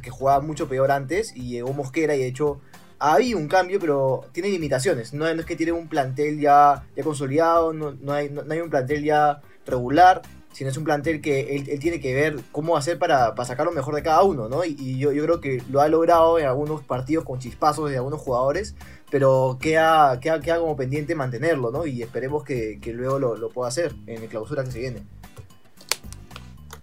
que 0.00 0.10
jugaba 0.10 0.40
mucho 0.42 0.68
peor 0.68 0.92
antes 0.92 1.34
y 1.34 1.48
llegó 1.48 1.72
Mosquera 1.72 2.14
y 2.14 2.20
de 2.20 2.28
hecho 2.28 2.60
ha 2.98 3.14
habido 3.14 3.38
un 3.38 3.48
cambio, 3.48 3.78
pero 3.78 4.26
tiene 4.32 4.48
limitaciones. 4.48 5.12
No, 5.12 5.26
es 5.26 5.44
que 5.44 5.56
tiene 5.56 5.72
un 5.72 5.88
plantel 5.88 6.40
ya, 6.40 6.84
ya 6.96 7.02
consolidado, 7.04 7.72
no, 7.72 7.92
no, 7.92 8.12
hay, 8.12 8.28
no, 8.30 8.42
hay 8.48 8.60
un 8.60 8.70
plantel 8.70 9.04
ya 9.04 9.40
regular, 9.66 10.22
sino 10.52 10.70
es 10.70 10.76
un 10.76 10.84
plantel 10.84 11.20
que 11.20 11.56
él, 11.56 11.78
tiene 11.78 12.00
que 12.00 12.14
ver 12.14 12.36
cómo 12.50 12.76
hacer 12.76 12.98
para, 12.98 13.34
para, 13.34 13.46
sacar 13.46 13.66
lo 13.66 13.72
mejor 13.72 13.94
de 13.94 14.02
cada 14.02 14.22
uno, 14.22 14.48
¿no? 14.48 14.64
Y, 14.64 14.98
yo, 14.98 15.12
yo, 15.12 15.24
creo 15.24 15.40
que 15.40 15.62
lo 15.70 15.80
ha 15.80 15.88
logrado 15.88 16.38
en 16.38 16.46
algunos 16.46 16.82
partidos 16.82 17.24
con 17.24 17.38
chispazos 17.38 17.90
de 17.90 17.96
algunos 17.96 18.20
jugadores, 18.20 18.74
pero 19.10 19.58
queda, 19.60 20.18
queda, 20.20 20.40
queda 20.40 20.58
como 20.58 20.76
pendiente 20.76 21.14
mantenerlo, 21.14 21.70
¿no? 21.70 21.86
Y 21.86 22.02
esperemos 22.02 22.42
que, 22.42 22.80
que 22.80 22.92
luego 22.92 23.18
lo, 23.18 23.36
lo, 23.36 23.50
pueda 23.50 23.68
hacer 23.68 23.94
en 24.06 24.22
la 24.22 24.28
clausura 24.28 24.64
que 24.64 24.72
se 24.72 24.80
viene. 24.80 25.02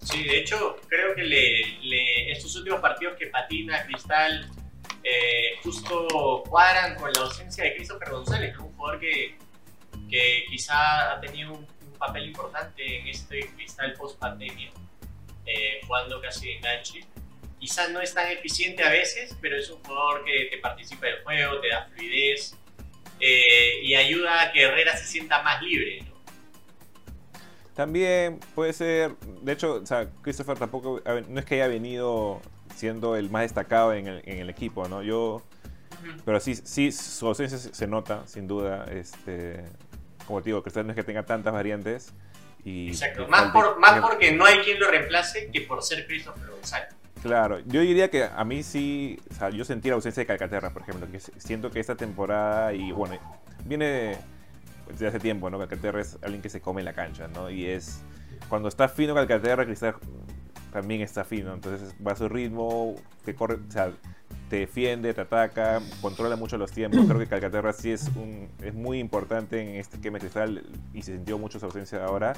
Sí, 0.00 0.22
de 0.22 0.38
hecho, 0.38 0.76
creo 0.88 1.14
que 1.16 1.24
le, 1.24 2.30
estos 2.30 2.54
últimos 2.56 2.80
partidos 2.80 3.16
que 3.18 3.26
patina 3.26 3.84
Cristal 3.86 4.48
eh, 5.08 5.60
justo 5.62 6.42
cuadran 6.48 6.96
con 6.96 7.12
la 7.12 7.20
ausencia 7.20 7.62
de 7.62 7.76
Christopher 7.76 8.10
González, 8.10 8.58
un 8.58 8.72
jugador 8.74 8.98
que, 8.98 9.38
quizá 10.48 11.12
ha 11.12 11.20
tenido 11.20 11.52
un, 11.52 11.76
papel 11.96 12.26
importante 12.26 12.98
en 12.98 13.06
este 13.06 13.48
Cristal 13.54 13.94
post 13.94 14.18
pandemia, 14.18 14.70
eh, 15.46 15.80
jugando 15.86 16.20
casi 16.20 16.48
de 16.48 16.56
enganche. 16.56 17.04
Quizás 17.58 17.88
no 17.90 18.00
es 18.00 18.12
tan 18.12 18.30
eficiente 18.30 18.82
a 18.82 18.90
veces, 18.90 19.34
pero 19.40 19.56
es 19.56 19.70
un 19.70 19.82
jugador 19.82 20.24
que 20.24 20.48
te 20.50 20.58
participa 20.58 21.06
del 21.06 21.22
juego, 21.22 21.60
te 21.60 21.68
da 21.68 21.86
fluidez 21.86 22.54
eh, 23.20 23.80
y 23.82 23.94
ayuda 23.94 24.42
a 24.42 24.52
que 24.52 24.62
Herrera 24.62 24.96
se 24.96 25.06
sienta 25.06 25.42
más 25.42 25.62
libre. 25.62 26.04
También 27.74 28.40
puede 28.54 28.72
ser, 28.72 29.16
de 29.20 29.52
hecho, 29.52 29.82
Christopher 30.20 30.58
tampoco, 30.58 31.00
no 31.28 31.40
es 31.40 31.46
que 31.46 31.54
haya 31.54 31.68
venido 31.68 32.42
siendo 32.76 33.16
el 33.16 33.30
más 33.30 33.42
destacado 33.42 33.94
en 33.94 34.06
el, 34.06 34.22
en 34.24 34.38
el 34.38 34.50
equipo, 34.50 34.86
¿no? 34.88 35.02
Yo, 35.02 35.42
pero 36.24 36.40
sí, 36.40 36.54
sí, 36.54 36.92
su 36.92 37.26
ausencia 37.26 37.58
se, 37.58 37.86
nota, 37.86 38.26
sin 38.26 38.46
duda, 38.46 38.84
este, 38.90 39.64
como 40.26 40.42
te 40.42 40.50
digo, 40.50 40.62
Cristal 40.62 40.86
no 40.86 40.92
es 40.92 40.96
que 40.96 41.02
tenga 41.02 41.24
tantas 41.24 41.52
variantes. 41.52 42.12
Y 42.64 42.88
Exacto, 42.88 43.28
más, 43.28 43.52
por, 43.52 43.78
más 43.78 44.00
porque 44.00 44.32
no 44.32 44.44
hay 44.44 44.58
quien 44.58 44.80
lo 44.80 44.90
reemplace 44.90 45.50
que 45.52 45.62
por 45.62 45.82
ser 45.82 46.06
Christopher 46.06 46.50
González. 46.50 46.94
Claro, 47.22 47.60
yo 47.60 47.80
diría 47.80 48.10
que 48.10 48.24
a 48.24 48.44
mí 48.44 48.62
sí, 48.62 49.18
o 49.30 49.34
sea, 49.34 49.50
yo 49.50 49.64
sentí 49.64 49.88
la 49.88 49.94
ausencia 49.94 50.20
de 50.20 50.26
Calcaterra, 50.26 50.70
por 50.70 50.82
ejemplo, 50.82 51.08
que 51.10 51.18
siento 51.18 51.70
que 51.70 51.80
esta 51.80 51.96
temporada, 51.96 52.72
y 52.72 52.92
bueno, 52.92 53.18
viene 53.64 54.16
desde 54.88 55.08
hace 55.08 55.18
tiempo, 55.18 55.48
¿no? 55.48 55.58
Calcaterra 55.58 56.00
es 56.00 56.18
alguien 56.22 56.42
que 56.42 56.48
se 56.48 56.60
come 56.60 56.82
la 56.82 56.92
cancha, 56.92 57.28
¿no? 57.28 57.50
Y 57.50 57.66
es, 57.66 58.02
cuando 58.48 58.68
está 58.68 58.88
fino 58.88 59.14
Calcaterra, 59.14 59.64
Cristal 59.64 59.96
también 60.76 61.00
está 61.00 61.24
fino, 61.24 61.54
entonces 61.54 61.94
va 62.06 62.12
a 62.12 62.16
su 62.16 62.28
ritmo, 62.28 62.96
te 63.24 63.34
corre, 63.34 63.54
o 63.54 63.72
sea, 63.72 63.90
te 64.50 64.56
defiende, 64.56 65.14
te 65.14 65.22
ataca, 65.22 65.80
controla 66.02 66.36
mucho 66.36 66.58
los 66.58 66.70
tiempos. 66.70 67.06
Creo 67.06 67.18
que 67.18 67.26
Calcaterra 67.26 67.72
sí 67.72 67.92
es, 67.92 68.10
un, 68.14 68.46
es 68.62 68.74
muy 68.74 68.98
importante 68.98 69.58
en 69.58 69.76
este 69.76 69.96
esquema 69.96 70.18
cristal 70.18 70.62
y 70.92 71.00
se 71.00 71.14
sintió 71.14 71.38
mucho 71.38 71.58
su 71.58 71.64
ausencia 71.64 72.04
ahora. 72.04 72.34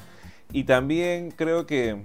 Y 0.53 0.63
también 0.63 1.33
creo 1.33 1.67
que, 1.67 2.01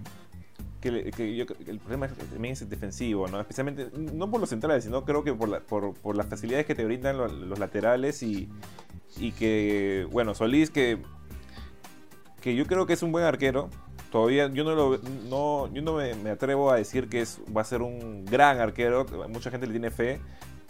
que, 0.82 1.46
el 1.68 1.78
problema 1.78 2.08
también 2.08 2.54
es 2.54 2.68
defensivo, 2.68 3.28
¿no? 3.28 3.40
especialmente 3.40 3.92
no 3.96 4.32
por 4.32 4.40
los 4.40 4.50
centrales, 4.50 4.86
sino 4.86 5.06
creo 5.06 5.24
que 5.24 5.36
por, 5.36 5.62
por, 5.66 5.94
por 5.94 6.18
las 6.18 6.25
facilidades 6.25 6.66
que 6.66 6.74
te 6.74 6.84
brindan 6.84 7.16
los, 7.16 7.32
los 7.32 7.60
laterales 7.60 8.24
y, 8.24 8.50
y 9.18 9.34
que, 9.34 10.08
bueno, 10.12 10.34
Solís 10.34 10.72
que, 10.72 10.98
que 12.42 12.56
yo 12.56 12.66
creo 12.66 12.88
que 12.88 12.94
es 12.94 13.04
un 13.04 13.12
buen 13.12 13.24
arquero. 13.24 13.70
Todavía 14.13 14.48
yo 14.50 14.63
no, 14.63 14.75
lo, 14.75 15.00
no, 15.27 15.74
yo 15.74 15.82
no 15.82 15.96
me, 15.96 16.29
atrevo 16.29 16.70
a 16.70 16.75
decir 16.75 17.10
que 17.10 17.22
es, 17.22 17.41
va 17.46 17.62
a 17.62 17.63
ser 17.63 17.82
un 17.82 18.25
gran 18.25 18.60
arquero. 18.60 19.08
Mucha 19.27 19.50
gente 19.50 19.65
le 19.65 19.74
tiene 19.74 19.89
fe. 19.89 20.22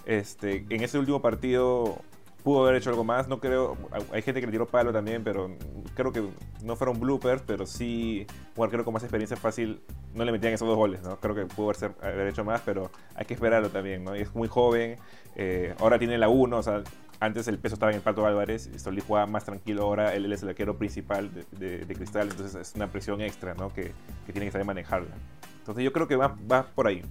Este, 0.06 0.66
en 0.70 0.82
ese 0.82 0.98
último 0.98 1.22
partido 1.22 1.98
pudo 2.42 2.64
haber 2.64 2.76
hecho 2.76 2.90
algo 2.90 3.04
más. 3.04 3.28
No 3.28 3.42
creo. 3.42 3.76
Hay 4.14 4.22
gente 4.22 4.40
que 4.40 4.46
le 4.46 4.52
tiró 4.54 4.66
palo 4.66 4.94
también, 4.94 5.26
pero 5.26 5.58
creo 5.94 6.14
que 6.14 6.24
no 6.64 6.78
fueron 6.78 7.02
bloopers, 7.02 7.44
pero 7.46 7.66
sí 7.66 8.26
un 8.56 8.64
arquero 8.64 8.86
con 8.86 8.94
más 8.94 9.04
experiencia 9.04 9.36
fácil 9.36 9.82
no 10.14 10.24
le 10.24 10.32
metían 10.32 10.54
esos 10.54 10.66
dos 10.66 10.78
goles, 10.78 11.02
¿no? 11.04 11.20
Creo 11.20 11.36
que 11.36 11.46
pudo 11.46 11.72
haber, 11.72 11.96
haber 12.02 12.28
hecho 12.28 12.46
más, 12.46 12.62
pero 12.62 12.92
hay 13.14 13.26
que 13.26 13.34
esperarlo 13.34 13.68
también, 13.68 14.06
¿no? 14.06 14.16
Y 14.16 14.22
es 14.22 14.34
muy 14.34 14.48
joven. 14.48 14.96
Eh, 15.36 15.76
ahora 15.80 16.00
tiene 16.00 16.18
la 16.18 16.30
1, 16.30 16.58
o 16.58 16.64
sea, 16.64 16.82
antes 17.20 17.48
el 17.48 17.58
peso 17.58 17.76
estaba 17.76 17.92
en 17.92 17.98
el 17.98 18.04
Pato 18.04 18.26
Álvarez, 18.26 18.70
Solís 18.78 19.04
juega 19.08 19.26
más 19.26 19.46
tranquilo 19.46 19.84
ahora, 19.84 20.14
él, 20.14 20.32
es 20.32 20.44
el 20.44 20.50
arquero 20.50 20.78
principal 20.78 21.30
de, 21.52 21.86
Cristal, 21.96 22.30
entonces 22.30 22.56
es 22.56 22.76
una 22.76 22.88
presión 22.88 23.22
extra 23.22 23.54
¿no? 23.54 23.74
que, 23.74 23.94
que, 24.26 24.34
tiene 24.34 24.46
que 24.48 24.52
saber 24.52 24.66
manejarla. 24.66 25.16
Entonces 25.60 25.84
yo 25.84 25.94
creo 25.94 26.08
que 26.08 26.16
va, 26.16 26.36
va 26.52 26.66
por 26.66 26.88
ahí. 26.88 27.02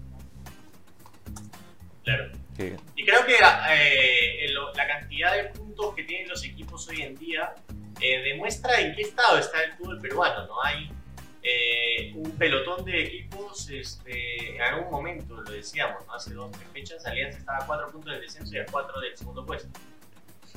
Claro. 2.04 2.32
Y 2.96 3.04
creo 3.04 3.24
que 3.24 3.34
eh, 3.34 4.46
la 4.76 4.86
cantidad 4.86 5.34
de 5.34 5.44
puntos 5.50 5.94
que 5.94 6.04
tienen 6.04 6.28
los 6.28 6.44
equipos 6.44 6.86
hoy 6.88 7.02
en 7.02 7.16
día 7.16 7.54
eh, 8.00 8.22
demuestra 8.22 8.80
en 8.80 8.94
qué 8.94 9.02
estado 9.02 9.38
está 9.38 9.62
el 9.62 9.72
fútbol 9.72 10.00
peruano. 10.00 10.46
No 10.46 10.62
hay 10.62 10.90
eh, 11.42 12.12
un 12.14 12.30
pelotón 12.38 12.84
de 12.84 13.02
equipos, 13.02 13.68
este, 13.68 14.54
en 14.54 14.62
algún 14.62 14.90
momento 14.90 15.40
lo 15.40 15.50
decíamos, 15.50 16.06
¿no? 16.06 16.14
hace 16.14 16.32
dos 16.34 16.52
tres 16.52 16.68
fechas, 16.72 17.04
Alianza 17.04 17.38
estaba 17.38 17.58
a 17.58 17.66
cuatro 17.66 17.90
puntos 17.90 18.12
del 18.12 18.22
descenso 18.22 18.54
y 18.54 18.58
a 18.58 18.66
cuatro 18.66 19.00
del 19.00 19.16
segundo 19.16 19.44
puesto. 19.44 19.68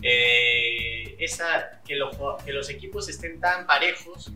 Eh, 0.02 1.16
esa, 1.20 1.82
que, 1.86 1.96
los, 1.96 2.16
que 2.44 2.52
los 2.52 2.70
equipos 2.70 3.08
estén 3.10 3.40
tan 3.40 3.66
parejos, 3.66 4.32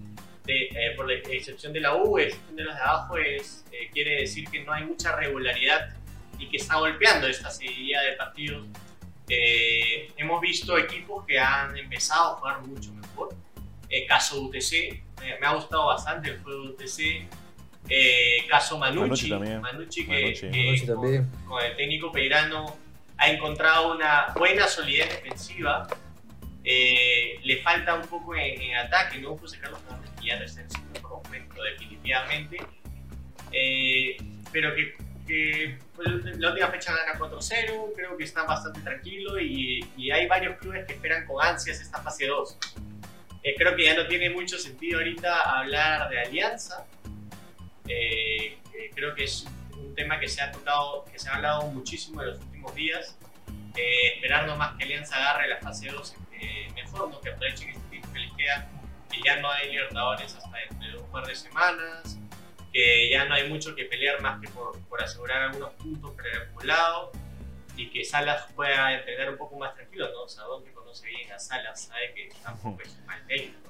eh, 0.47 0.93
por 0.95 1.07
la 1.07 1.13
excepción 1.13 1.73
de 1.73 1.81
la 1.81 1.95
U, 1.95 2.17
excepción 2.17 2.55
de 2.55 2.63
los 2.63 2.75
de 2.75 2.81
abajo, 2.81 3.17
es, 3.17 3.65
eh, 3.71 3.89
quiere 3.91 4.21
decir 4.21 4.49
que 4.49 4.63
no 4.63 4.71
hay 4.71 4.85
mucha 4.85 5.15
regularidad 5.15 5.95
y 6.39 6.49
que 6.49 6.57
está 6.57 6.77
golpeando 6.77 7.27
esta 7.27 7.51
serie 7.51 7.95
de 7.99 8.15
partidos. 8.15 8.65
hemos 9.27 10.41
visto 10.41 10.75
equipos 10.77 11.25
que 11.27 11.37
han 11.37 11.77
empezado 11.77 12.33
a 12.33 12.35
jugar 12.37 12.61
mucho 12.61 12.91
mejor. 12.93 13.35
caso 14.07 14.41
UTC, 14.41 15.03
me, 15.19 15.45
ha 15.45 15.53
gustado 15.53 15.87
bastante 15.87 16.29
el 16.29 16.39
juego 16.41 16.63
de 16.63 16.69
UTC. 16.69 18.49
caso 18.49 18.77
Manucci, 18.77 19.31
Manucci, 19.31 20.05
que, 20.05 20.85
con, 21.47 21.63
el 21.63 21.75
técnico 21.75 22.11
peirano 22.11 22.75
ha 23.17 23.29
encontrado 23.29 23.95
una 23.95 24.33
buena 24.35 24.67
solidez 24.67 25.09
defensiva. 25.09 25.87
Eh, 26.63 27.39
le 27.43 27.61
falta 27.61 27.95
un 27.95 28.07
poco 28.07 28.35
en, 28.35 28.75
ataque, 28.75 29.19
¿no? 29.19 29.37
José 29.37 29.59
Carlos 29.59 29.79
Fernández 29.81 30.11
que 30.19 30.27
ya 30.27 30.39
no 30.39 30.45
está 30.45 30.61
en 30.61 30.71
su 30.71 30.81
mejor 30.93 31.23
momento, 31.23 31.61
definitivamente. 31.63 32.57
Eh, 33.51 34.17
pero 34.51 34.73
que, 34.75 34.95
que 35.27 35.77
pues, 35.95 36.07
la 36.37 36.49
última 36.49 36.67
fecha 36.67 36.93
gana 36.95 37.19
4-0, 37.19 37.93
creo 37.95 38.17
que 38.17 38.23
está 38.23 38.43
bastante 38.43 38.81
tranquilo 38.81 39.39
y, 39.39 39.85
y, 39.97 40.11
hay 40.11 40.27
varios 40.27 40.57
clubes 40.59 40.85
que 40.85 40.93
esperan 40.93 41.25
con 41.25 41.43
ansias 41.43 41.81
esta 41.81 41.99
fase 42.01 42.27
2. 42.27 42.57
Eh, 43.43 43.55
creo 43.57 43.75
que 43.75 43.85
ya 43.85 43.95
no 43.95 44.07
tiene 44.07 44.29
mucho 44.29 44.57
sentido 44.57 44.99
ahorita 44.99 45.59
hablar 45.59 46.09
de 46.09 46.19
alianza. 46.19 46.85
creo 48.95 49.15
que 49.15 49.23
es 49.23 49.45
un 49.73 49.95
tema 49.95 50.19
que 50.19 50.27
se 50.27 50.41
ha 50.41 50.51
tocado, 50.51 51.05
que 51.11 51.17
se 51.17 51.29
ha 51.29 51.35
hablado 51.35 51.63
muchísimo 51.67 52.21
en 52.21 52.29
los 52.29 52.39
últimos 52.39 52.75
días. 52.75 53.17
Eh, 53.75 54.15
esperar 54.15 54.45
nomás 54.45 54.75
que 54.77 54.83
Alianza 54.83 55.15
agarre 55.15 55.47
la 55.47 55.57
fase 55.57 55.87
2 55.89 56.15
eh, 56.33 56.67
mejor, 56.75 57.09
¿no? 57.09 57.21
que 57.21 57.29
aprovechen 57.29 57.69
este 57.69 57.89
tiempo 57.89 58.11
que 58.11 58.19
les 58.19 58.33
queda, 58.33 58.67
que 59.09 59.21
ya 59.23 59.39
no 59.39 59.49
hay 59.49 59.71
Libertadores 59.71 60.35
hasta 60.35 60.57
dentro 60.57 60.87
de 60.87 60.97
un 60.97 61.11
par 61.11 61.25
de 61.25 61.35
semanas, 61.35 62.17
que 62.73 63.09
ya 63.09 63.25
no 63.25 63.35
hay 63.35 63.47
mucho 63.47 63.75
que 63.75 63.85
pelear 63.85 64.21
más 64.21 64.41
que 64.41 64.49
por, 64.49 64.77
por 64.87 65.01
asegurar 65.01 65.43
algunos 65.43 65.71
puntos 65.73 66.11
preacumulados 66.11 67.09
y 67.79 67.89
que 67.89 68.03
Salas 68.03 68.45
pueda 68.53 68.93
entrenar 68.93 69.29
un 69.29 69.37
poco 69.37 69.57
más 69.57 69.73
tranquilo, 69.73 70.09
¿no? 70.11 70.27
Sadón 70.27 70.65
que 70.65 70.73
conoce 70.73 71.07
bien 71.07 71.31
a 71.31 71.39
Salas 71.39 71.83
sabe 71.83 72.13
que 72.13 72.29
tampoco 72.43 72.81
es 72.81 72.99
mal 73.05 73.25
técnico. 73.25 73.69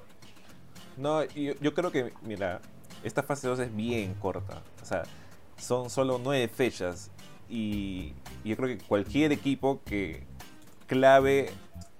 No, 0.96 1.24
yo, 1.26 1.52
yo 1.60 1.74
creo 1.74 1.92
que, 1.92 2.12
mira, 2.22 2.60
esta 3.04 3.22
fase 3.22 3.46
2 3.46 3.60
es 3.60 3.76
bien 3.76 4.14
corta. 4.14 4.62
O 4.82 4.84
sea, 4.84 5.04
son 5.56 5.90
solo 5.90 6.20
nueve 6.22 6.48
fechas 6.48 7.12
y 7.48 8.14
yo 8.44 8.56
creo 8.56 8.76
que 8.76 8.84
cualquier 8.84 9.30
equipo 9.30 9.80
que 9.84 10.24
clave 10.88 11.50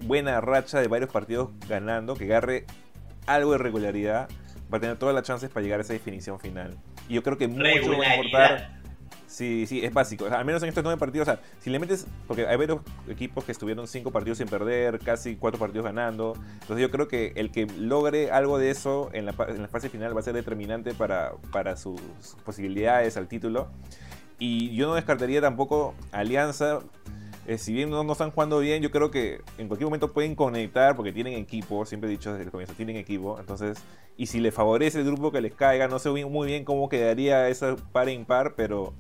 buena 0.00 0.40
racha 0.40 0.80
de 0.80 0.88
varios 0.88 1.10
partidos 1.10 1.50
ganando, 1.68 2.16
que 2.16 2.24
agarre 2.24 2.66
algo 3.26 3.52
de 3.52 3.58
regularidad, 3.58 4.28
va 4.72 4.78
a 4.78 4.80
tener 4.80 4.98
todas 4.98 5.14
las 5.14 5.24
chances 5.24 5.48
para 5.48 5.62
llegar 5.62 5.78
a 5.78 5.82
esa 5.82 5.92
definición 5.92 6.40
final. 6.40 6.76
Y 7.08 7.14
yo 7.14 7.22
creo 7.22 7.38
que 7.38 7.46
mucho 7.46 7.96
va 7.96 8.04
a 8.04 8.16
importar. 8.16 8.79
Sí, 9.30 9.64
sí, 9.68 9.84
es 9.84 9.94
básico. 9.94 10.26
Al 10.26 10.44
menos 10.44 10.60
en 10.64 10.70
estos 10.70 10.82
nueve 10.82 10.99
partidos, 10.99 11.28
o 11.28 11.30
sea, 11.30 11.40
si 11.60 11.70
le 11.70 11.78
metes, 11.78 12.04
porque 12.26 12.49
hay 12.49 12.56
varios 12.56 12.80
equipos 13.08 13.44
que 13.44 13.52
estuvieron 13.52 13.87
cinco 13.87 14.10
partidos 14.10 14.38
sin 14.38 14.49
perder, 14.49 14.99
casi 14.99 15.37
cuatro 15.37 15.60
partidos 15.60 15.84
ganando. 15.84 16.34
Entonces 16.54 16.80
yo 16.80 16.90
creo 16.90 17.06
que 17.06 17.32
el 17.37 17.52
que 17.52 17.66
logre 17.66 18.32
algo 18.32 18.58
de 18.58 18.70
eso 18.70 19.08
en 19.12 19.26
la, 19.26 19.34
en 19.46 19.62
la 19.62 19.68
fase 19.68 19.88
final 19.88 20.16
va 20.16 20.20
a 20.20 20.25
ser 20.25 20.34
determinante 20.34 20.94
para, 20.94 21.34
para 21.52 21.76
sus 21.76 22.00
posibilidades 22.44 23.16
al 23.16 23.28
título. 23.28 23.68
Y 24.40 24.75
yo 24.75 24.88
no 24.88 24.94
descartaría 24.96 25.40
tampoco 25.40 25.94
Alianza. 26.10 26.80
eh, 27.46 27.56
si 27.56 27.72
bien 27.72 27.88
no, 27.88 28.02
no 28.02 28.12
están 28.14 28.32
jugando 28.32 28.58
bien, 28.58 28.82
yo 28.82 28.90
creo 28.90 29.12
que 29.12 29.42
en 29.58 29.68
cualquier 29.68 29.87
momento 29.87 30.12
pueden 30.12 30.34
conectar 30.34 30.96
porque 30.96 31.12
tienen 31.12 31.34
equipo, 31.34 31.87
siempre 31.87 32.10
he 32.10 32.10
dicho 32.10 32.32
desde 32.32 32.46
el 32.46 32.50
comienzo, 32.50 32.75
tienen 32.75 32.96
equipo. 32.96 33.38
Entonces, 33.38 33.78
y 34.16 34.26
si 34.26 34.40
le 34.40 34.50
favorece 34.50 34.99
el 34.99 35.04
grupo 35.04 35.30
que 35.30 35.40
les 35.40 35.54
caiga, 35.54 35.87
no 35.87 36.00
sé 36.00 36.10
muy 36.10 36.49
bien 36.49 36.64
cómo 36.64 36.88
quedaría 36.88 37.49
ese 37.49 37.76
par 37.92 38.08
e 38.08 38.12
impar, 38.12 38.54
pero 38.56 38.92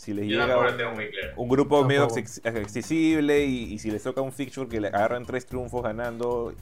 si 0.00 0.14
les 0.14 0.26
Yo 0.28 0.40
llega 0.40 0.58
un, 0.58 0.76
tengo 0.78 0.92
muy 0.92 1.10
claro. 1.10 1.34
un 1.36 1.48
grupo 1.50 1.84
medio 1.84 2.04
accesible 2.04 3.44
y, 3.44 3.74
y 3.74 3.78
si 3.78 3.90
les 3.90 4.02
toca 4.02 4.22
un 4.22 4.32
fixture 4.32 4.66
que 4.66 4.80
le 4.80 4.88
agarran 4.88 5.26
tres 5.26 5.44
triunfos 5.44 5.82
ganando, 5.82 6.54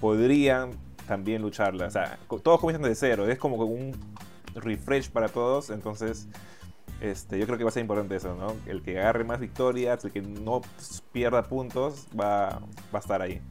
podrían 0.00 0.70
también 1.06 1.42
lucharla. 1.42 1.88
O 1.88 1.90
sea, 1.90 2.18
todos 2.42 2.58
comienzan 2.58 2.88
de 2.88 2.94
cero, 2.94 3.28
es 3.28 3.38
como 3.38 3.56
un 3.56 3.94
refresh 4.54 5.10
para 5.10 5.28
todos, 5.28 5.68
entonces 5.68 6.26
este, 7.02 7.38
yo 7.38 7.44
creo 7.44 7.58
que 7.58 7.64
va 7.64 7.68
a 7.68 7.72
ser 7.74 7.82
importante 7.82 8.16
eso, 8.16 8.34
¿no? 8.34 8.56
El 8.66 8.82
que 8.82 8.98
agarre 8.98 9.24
más 9.24 9.40
victorias, 9.40 10.02
el 10.06 10.10
que 10.10 10.22
no 10.22 10.62
pierda 11.12 11.42
puntos, 11.42 12.06
va, 12.18 12.62
va 12.94 12.94
a 12.94 12.98
estar 12.98 13.20
ahí. 13.20 13.42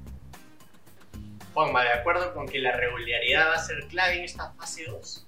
Juanma, 1.54 1.84
de 1.84 1.90
acuerdo 1.90 2.34
con 2.34 2.48
que 2.48 2.58
la 2.58 2.76
regularidad 2.76 3.50
va 3.50 3.54
a 3.54 3.60
ser 3.60 3.86
clave 3.90 4.18
en 4.18 4.24
esta 4.24 4.54
fase 4.54 4.86
2. 4.88 5.28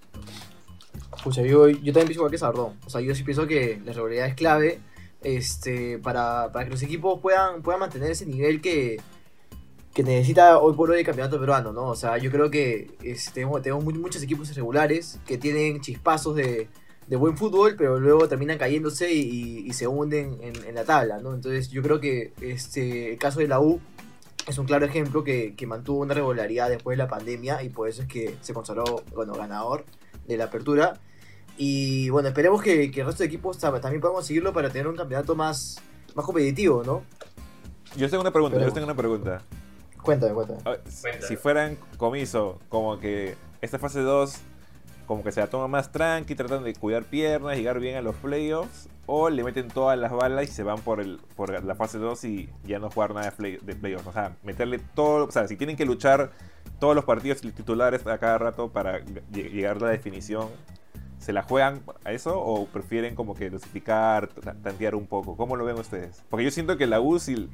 Pucha, 1.24 1.42
yo, 1.44 1.68
yo 1.70 1.94
también 1.94 2.08
pienso 2.08 2.14
igual 2.14 2.32
que 2.32 2.38
Sardón. 2.38 2.74
O 2.86 2.90
sea, 2.90 3.02
yo 3.02 3.14
sí 3.14 3.24
pienso 3.24 3.46
que 3.46 3.80
la 3.86 3.94
regularidad 3.94 4.28
es 4.28 4.36
clave 4.36 4.80
este, 5.24 6.00
para, 6.00 6.52
para 6.52 6.66
que 6.66 6.72
los 6.72 6.82
equipos 6.82 7.20
puedan, 7.22 7.62
puedan 7.62 7.80
mantener 7.80 8.10
ese 8.12 8.26
nivel 8.26 8.60
que, 8.60 9.00
que 9.94 10.04
necesita 10.04 10.58
hoy 10.58 10.74
por 10.74 10.90
hoy 10.90 11.00
el 11.00 11.06
campeonato 11.06 11.40
peruano, 11.40 11.72
¿no? 11.74 11.86
O 11.88 11.96
sea, 11.96 12.18
yo 12.18 12.32
creo 12.32 12.50
que 12.50 12.92
este, 13.04 13.32
tenemos, 13.34 13.62
tenemos 13.62 13.84
mu- 13.84 13.92
muchos 13.92 14.24
equipos 14.24 14.50
irregulares 14.50 15.20
que 15.28 15.38
tienen 15.38 15.80
chispazos 15.82 16.36
de, 16.36 16.68
de 17.06 17.16
buen 17.18 17.38
fútbol, 17.38 17.76
pero 17.78 18.00
luego 18.00 18.28
terminan 18.28 18.58
cayéndose 18.58 19.12
y, 19.14 19.72
se 19.74 19.86
hunden 19.88 20.40
en, 20.42 20.56
en 20.66 20.74
la 20.76 20.86
tabla, 20.86 21.20
¿no? 21.20 21.36
Entonces 21.36 21.70
yo 21.70 21.84
creo 21.84 22.00
que 22.00 22.34
este, 22.42 23.12
el 23.12 23.20
caso 23.20 23.40
de 23.42 23.48
la 23.48 23.60
U 23.60 23.80
es 24.48 24.58
un 24.58 24.66
claro 24.66 24.88
ejemplo 24.88 25.24
que, 25.24 25.54
que 25.56 25.68
mantuvo 25.68 26.00
una 26.00 26.16
regularidad 26.16 26.68
después 26.68 26.98
de 26.98 27.04
la 27.04 27.08
pandemia 27.10 27.62
y 27.62 27.70
por 27.70 27.88
eso 27.88 28.02
es 28.02 28.08
que 28.08 28.36
se 28.42 28.56
consagró, 28.56 29.04
bueno, 29.14 29.34
ganador 29.34 29.86
de 30.28 30.38
la 30.38 30.46
apertura. 30.46 31.00
Y 31.58 32.10
bueno, 32.10 32.30
esperemos 32.30 32.62
que, 32.62 32.90
que 32.92 33.02
el 33.02 33.06
resto 33.08 33.24
de 33.24 33.28
equipos 33.28 33.60
tam- 33.62 33.80
también 33.82 34.02
puedan 34.02 34.16
conseguirlo 34.16 34.54
para 34.54 34.70
tener 34.70 34.88
un 34.88 34.96
campeonato 34.96 35.36
más, 35.36 35.78
más 36.16 36.26
competitivo, 36.26 36.84
¿no? 36.84 37.04
Yo 37.96 38.10
tengo 38.10 38.22
una 38.22 38.32
pregunta, 38.32 38.58
yo 38.60 38.72
tengo 38.74 38.86
una 38.88 38.96
pregunta. 38.96 39.42
Cuéntame, 40.02 40.34
cuéntame. 40.34 40.60
Ver, 40.64 40.82
si- 40.88 41.02
Cuéntame. 41.02 41.28
Si 41.28 41.36
fueran 41.36 41.78
comiso, 41.98 42.60
como 42.70 43.00
que 43.00 43.36
esta 43.62 43.78
fase 43.78 44.00
2, 44.00 44.36
como 45.06 45.24
que 45.24 45.32
se 45.32 45.42
la 45.42 45.48
toma 45.48 45.68
más 45.68 45.92
tranqui, 45.92 46.34
tratan 46.36 46.64
de 46.64 46.74
cuidar 46.74 47.04
piernas, 47.04 47.58
llegar 47.58 47.80
bien 47.80 47.98
a 47.98 48.02
los 48.02 48.16
playoffs, 48.16 48.88
o 49.06 49.30
le 49.30 49.44
meten 49.44 49.68
todas 49.68 50.00
las 50.00 50.12
balas 50.12 50.46
y 50.46 50.52
se 50.52 50.64
van 50.64 50.80
por 50.80 51.02
el 51.02 51.20
por 51.36 51.64
la 51.64 51.76
fase 51.76 51.98
2 51.98 52.24
y 52.24 52.50
ya 52.64 52.80
no 52.80 52.90
jugar 52.90 53.14
nada 53.14 53.30
de, 53.30 53.36
play- 53.36 53.58
de 53.62 53.76
playoffs. 53.76 54.08
O 54.08 54.14
sea, 54.14 54.38
meterle 54.44 54.80
todo, 54.96 55.26
o 55.26 55.32
sea, 55.32 55.48
si 55.48 55.58
tienen 55.58 55.76
que 55.76 55.86
luchar 55.86 56.32
todos 56.80 56.96
los 56.96 57.04
partidos 57.04 57.42
titulares 57.42 58.08
a 58.08 58.18
cada 58.18 58.38
rato 58.38 58.70
para 58.72 59.02
ll- 59.02 59.22
llegar 59.32 59.78
a 59.78 59.80
la 59.82 59.90
definición, 59.90 60.48
¿se 61.22 61.32
la 61.34 61.44
juegan 61.44 61.82
a 62.04 62.12
eso 62.12 62.38
o 62.38 62.66
prefieren 62.66 63.16
como 63.16 63.34
que 63.36 63.50
dosificar, 63.50 64.28
ta- 64.28 64.56
tantear 64.56 64.96
un 64.96 65.08
poco? 65.08 65.38
¿Cómo 65.38 65.56
lo 65.56 65.64
ven 65.64 65.78
ustedes? 65.80 66.24
Porque 66.30 66.44
yo 66.44 66.52
siento 66.52 66.78
que 66.78 66.88
la 66.88 67.00
U, 67.00 67.20
si- 67.20 67.50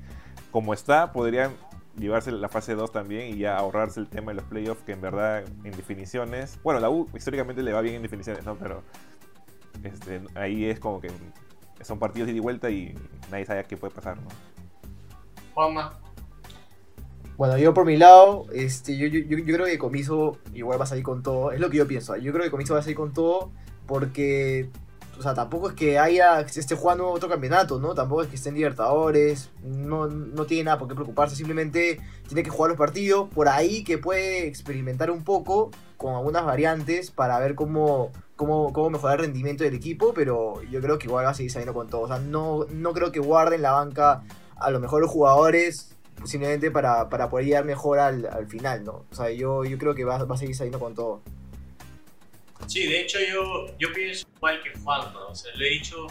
como 0.51 0.73
está, 0.73 1.11
podrían 1.11 1.51
llevarse 1.97 2.31
la 2.31 2.47
fase 2.49 2.75
2 2.75 2.91
también 2.91 3.33
y 3.33 3.39
ya 3.39 3.57
ahorrarse 3.57 3.99
el 3.99 4.07
tema 4.07 4.31
de 4.31 4.35
los 4.35 4.45
playoffs, 4.45 4.81
que 4.83 4.93
en 4.93 5.01
verdad 5.01 5.43
en 5.63 5.71
definiciones, 5.71 6.57
bueno, 6.63 6.79
la 6.79 6.89
U 6.89 7.07
históricamente 7.15 7.61
le 7.61 7.73
va 7.73 7.81
bien 7.81 7.95
en 7.95 8.01
definiciones, 8.03 8.45
¿no? 8.45 8.55
Pero 8.55 8.83
este, 9.83 10.21
ahí 10.35 10.65
es 10.65 10.79
como 10.79 11.01
que 11.01 11.09
son 11.81 11.99
partidos 11.99 12.27
de 12.27 12.31
ida 12.33 12.37
y 12.37 12.41
vuelta 12.41 12.69
y 12.69 12.95
nadie 13.29 13.45
sabe 13.45 13.63
qué 13.65 13.77
puede 13.77 13.93
pasar, 13.93 14.17
¿no? 14.17 14.27
Juanma, 15.53 15.93
Bueno, 17.37 17.57
yo 17.57 17.73
por 17.73 17.85
mi 17.85 17.97
lado, 17.97 18.45
este, 18.51 18.97
yo, 18.97 19.05
yo, 19.07 19.19
yo- 19.19 19.43
creo 19.45 19.65
que 19.67 19.77
Comiso 19.77 20.37
igual 20.55 20.79
va 20.79 20.85
a 20.85 20.87
salir 20.87 21.03
con 21.03 21.21
todo. 21.21 21.51
Es 21.51 21.59
lo 21.59 21.69
que 21.69 21.77
yo 21.77 21.87
pienso. 21.87 22.15
Yo 22.17 22.31
creo 22.33 22.43
que 22.43 22.51
Comiso 22.51 22.73
va 22.73 22.79
a 22.79 22.83
salir 22.83 22.97
con 22.97 23.13
todo 23.13 23.51
porque, 23.85 24.69
o 25.19 25.21
sea, 25.21 25.35
tampoco 25.35 25.69
es 25.69 25.75
que 25.75 25.99
haya, 25.99 26.39
esté 26.41 26.75
jugando 26.75 27.07
otro 27.09 27.29
campeonato, 27.29 27.79
¿no? 27.79 27.93
Tampoco 27.93 28.23
es 28.23 28.27
que 28.29 28.35
esté 28.37 28.49
en 28.49 28.55
Libertadores. 28.55 29.51
No, 29.63 30.07
no 30.07 30.45
tiene 30.47 30.63
nada 30.63 30.79
por 30.79 30.87
qué 30.87 30.95
preocuparse. 30.95 31.35
Simplemente 31.35 31.99
tiene 32.27 32.41
que 32.41 32.49
jugar 32.49 32.69
los 32.71 32.77
partidos. 32.79 33.29
Por 33.29 33.47
ahí 33.49 33.83
que 33.83 33.99
puede 33.99 34.47
experimentar 34.47 35.11
un 35.11 35.23
poco 35.23 35.69
con 35.97 36.15
algunas 36.15 36.43
variantes 36.43 37.11
para 37.11 37.37
ver 37.39 37.53
cómo, 37.53 38.11
cómo, 38.35 38.73
cómo 38.73 38.89
mejorar 38.89 39.19
el 39.19 39.25
rendimiento 39.25 39.63
del 39.63 39.75
equipo. 39.75 40.11
Pero 40.15 40.63
yo 40.63 40.81
creo 40.81 40.97
que 40.97 41.05
igual 41.05 41.25
va 41.25 41.29
a 41.29 41.33
seguir 41.35 41.51
saliendo 41.51 41.75
con 41.75 41.87
todo. 41.87 42.01
O 42.01 42.07
sea, 42.07 42.17
no, 42.17 42.65
no 42.71 42.93
creo 42.93 43.11
que 43.11 43.19
guarden 43.19 43.61
la 43.61 43.73
banca 43.73 44.23
a 44.55 44.71
los 44.71 44.81
mejores 44.81 45.07
jugadores 45.07 45.95
simplemente 46.25 46.71
para, 46.71 47.09
para 47.09 47.29
poder 47.29 47.45
llegar 47.45 47.65
mejor 47.65 47.99
al, 47.99 48.25
al 48.25 48.47
final, 48.47 48.83
¿no? 48.83 49.05
O 49.11 49.15
sea, 49.15 49.29
yo, 49.31 49.63
yo 49.63 49.77
creo 49.77 49.93
que 49.95 50.03
va, 50.03 50.23
va 50.23 50.35
a 50.35 50.37
seguir 50.37 50.55
saliendo 50.55 50.79
con 50.79 50.93
todo. 50.95 51.21
Sí, 52.67 52.87
de 52.87 53.01
hecho 53.01 53.19
yo, 53.19 53.67
yo 53.77 53.93
pienso 53.93 54.27
igual 54.35 54.61
que 54.63 54.77
Juan, 54.79 55.13
¿no? 55.13 55.27
O 55.27 55.35
sea, 55.35 55.53
lo 55.55 55.63
he 55.63 55.69
dicho 55.69 56.07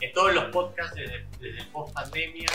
en 0.00 0.12
todos 0.12 0.34
los 0.34 0.44
podcasts 0.46 0.94
desde, 0.96 1.26
desde 1.40 1.58
el 1.60 1.66
post 1.68 1.94
pandemia. 1.94 2.48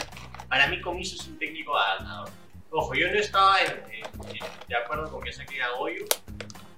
Para 0.47 0.67
mí 0.67 0.79
Comiso 0.81 1.15
es 1.15 1.27
un 1.27 1.39
técnico 1.39 1.73
ganador. 1.73 2.29
Ojo, 2.71 2.93
yo 2.93 3.07
no 3.11 3.17
estaba 3.17 3.55
en- 3.61 3.71
en- 3.91 4.35
en- 4.35 4.67
de 4.67 4.75
acuerdo 4.75 5.09
con 5.09 5.21
que 5.23 5.31
saque 5.33 5.59
a 5.61 5.71
Goyo, 5.77 6.05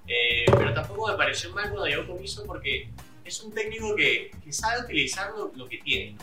eh, 0.07 0.45
pero 0.57 0.73
tampoco 0.73 1.07
me 1.09 1.17
pareció 1.17 1.49
mal 1.51 1.69
cuando 1.69 1.87
llegó 1.87 2.07
Comiso 2.07 2.45
porque 2.45 2.89
es 3.25 3.41
un 3.43 3.53
técnico 3.53 3.93
que, 3.95 4.31
que 4.43 4.53
sabe 4.53 4.83
utilizar 4.83 5.31
lo, 5.31 5.51
lo 5.55 5.67
que 5.67 5.79
tiene. 5.79 6.15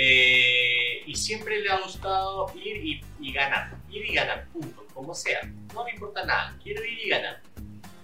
Eh, 0.00 1.02
y 1.06 1.14
siempre 1.16 1.60
le 1.60 1.70
ha 1.70 1.80
gustado 1.80 2.46
ir 2.54 2.76
y, 2.86 3.00
y 3.20 3.32
ganar, 3.32 3.74
ir 3.90 4.06
y 4.06 4.14
ganar, 4.14 4.46
punto, 4.52 4.86
como 4.94 5.12
sea. 5.12 5.40
No 5.74 5.82
me 5.84 5.90
importa 5.90 6.24
nada, 6.24 6.56
quiero 6.62 6.84
ir 6.84 7.00
y 7.04 7.08
ganar. 7.08 7.42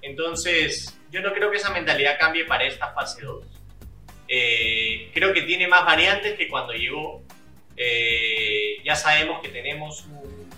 Entonces, 0.02 0.98
yo 1.12 1.20
no 1.22 1.32
creo 1.32 1.52
que 1.52 1.58
esa 1.58 1.70
mentalidad 1.70 2.18
cambie 2.18 2.44
para 2.46 2.64
esta 2.64 2.92
fase 2.92 3.22
2. 3.22 3.46
Eh, 4.26 5.10
creo 5.14 5.32
que 5.32 5.42
tiene 5.42 5.68
más 5.68 5.84
variantes 5.84 6.34
que 6.36 6.48
cuando 6.48 6.72
llegó. 6.72 7.22
Eh, 7.76 8.82
ya 8.84 8.96
sabemos 8.96 9.40
que 9.40 9.48
tenemos 9.50 10.04
un- 10.06 10.48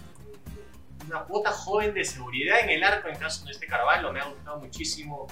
una 1.08 1.20
cuota 1.24 1.52
joven 1.52 1.92
de 1.94 2.04
seguridad 2.04 2.60
en 2.60 2.70
el 2.70 2.82
arco 2.82 3.08
en 3.08 3.16
caso 3.16 3.44
de 3.44 3.52
este 3.52 3.66
Carvalho. 3.66 4.10
Me 4.12 4.20
ha 4.20 4.24
gustado 4.24 4.58
muchísimo 4.58 5.26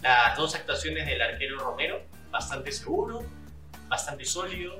las 0.00 0.34
dos 0.36 0.54
actuaciones 0.54 1.06
del 1.06 1.20
arquero 1.20 1.58
Romero. 1.58 2.02
Bastante 2.30 2.72
seguro, 2.72 3.22
bastante 3.88 4.24
sólido. 4.24 4.78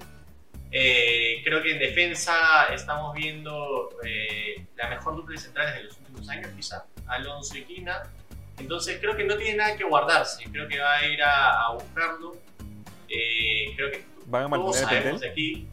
Eh, 0.72 1.42
creo 1.44 1.62
que 1.62 1.72
en 1.72 1.78
defensa 1.78 2.34
estamos 2.72 3.14
viendo 3.14 3.90
eh, 4.04 4.64
la 4.76 4.88
mejor 4.88 5.16
dupla 5.16 5.34
de 5.36 5.40
centrales 5.42 5.74
de 5.74 5.82
los 5.84 5.98
últimos 5.98 6.28
años, 6.30 6.48
quizá. 6.56 6.86
Alonso 7.06 7.58
y 7.58 7.62
Quina. 7.64 8.02
Entonces 8.58 8.98
creo 9.00 9.14
que 9.16 9.24
no 9.24 9.36
tiene 9.36 9.56
nada 9.58 9.76
que 9.76 9.84
guardarse. 9.84 10.44
Creo 10.50 10.66
que 10.68 10.78
va 10.78 10.96
a 10.96 11.06
ir 11.06 11.22
a, 11.22 11.66
a 11.66 11.72
buscarlo. 11.74 12.36
Eh, 13.08 13.72
creo 13.76 13.90
que 13.90 14.04
¿Van 14.26 14.44
a 14.44 14.48
todos 14.50 14.80
mantener 14.80 14.82
el 14.82 14.88
sabemos 14.88 15.20
plantel? 15.20 15.20
de 15.20 15.28
aquí. 15.28 15.68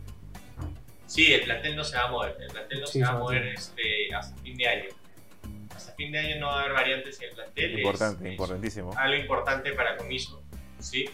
Sí, 1.07 1.33
el 1.33 1.41
plantel 1.41 1.75
no 1.75 1.83
se 1.83 1.95
va 1.95 2.03
a 2.03 2.12
mover. 2.12 2.35
El 2.39 2.47
plantel 2.49 2.81
no 2.81 2.88
Sí, 2.88 2.99
se 2.99 3.05
va 3.05 3.12
a 3.12 3.17
mover 3.17 3.47
este, 3.47 4.13
hasta 4.13 4.35
fin 4.41 4.57
de 4.57 4.67
año. 4.67 4.85
Hasta 5.75 5.93
fin 5.93 6.12
de 6.12 6.19
año 6.19 6.39
no 6.39 6.47
va 6.47 6.57
a 6.57 6.59
haber 6.63 6.73
variantes 6.73 7.19
en 7.21 7.29
el 7.29 7.35
plantel. 7.35 7.79
Importante, 7.79 8.25
es 8.25 8.31
importantísimo. 8.31 8.93
algo 8.97 9.15
importante 9.15 9.71
para 9.73 9.95
Comiso. 9.97 10.43
¿sí? 10.79 11.09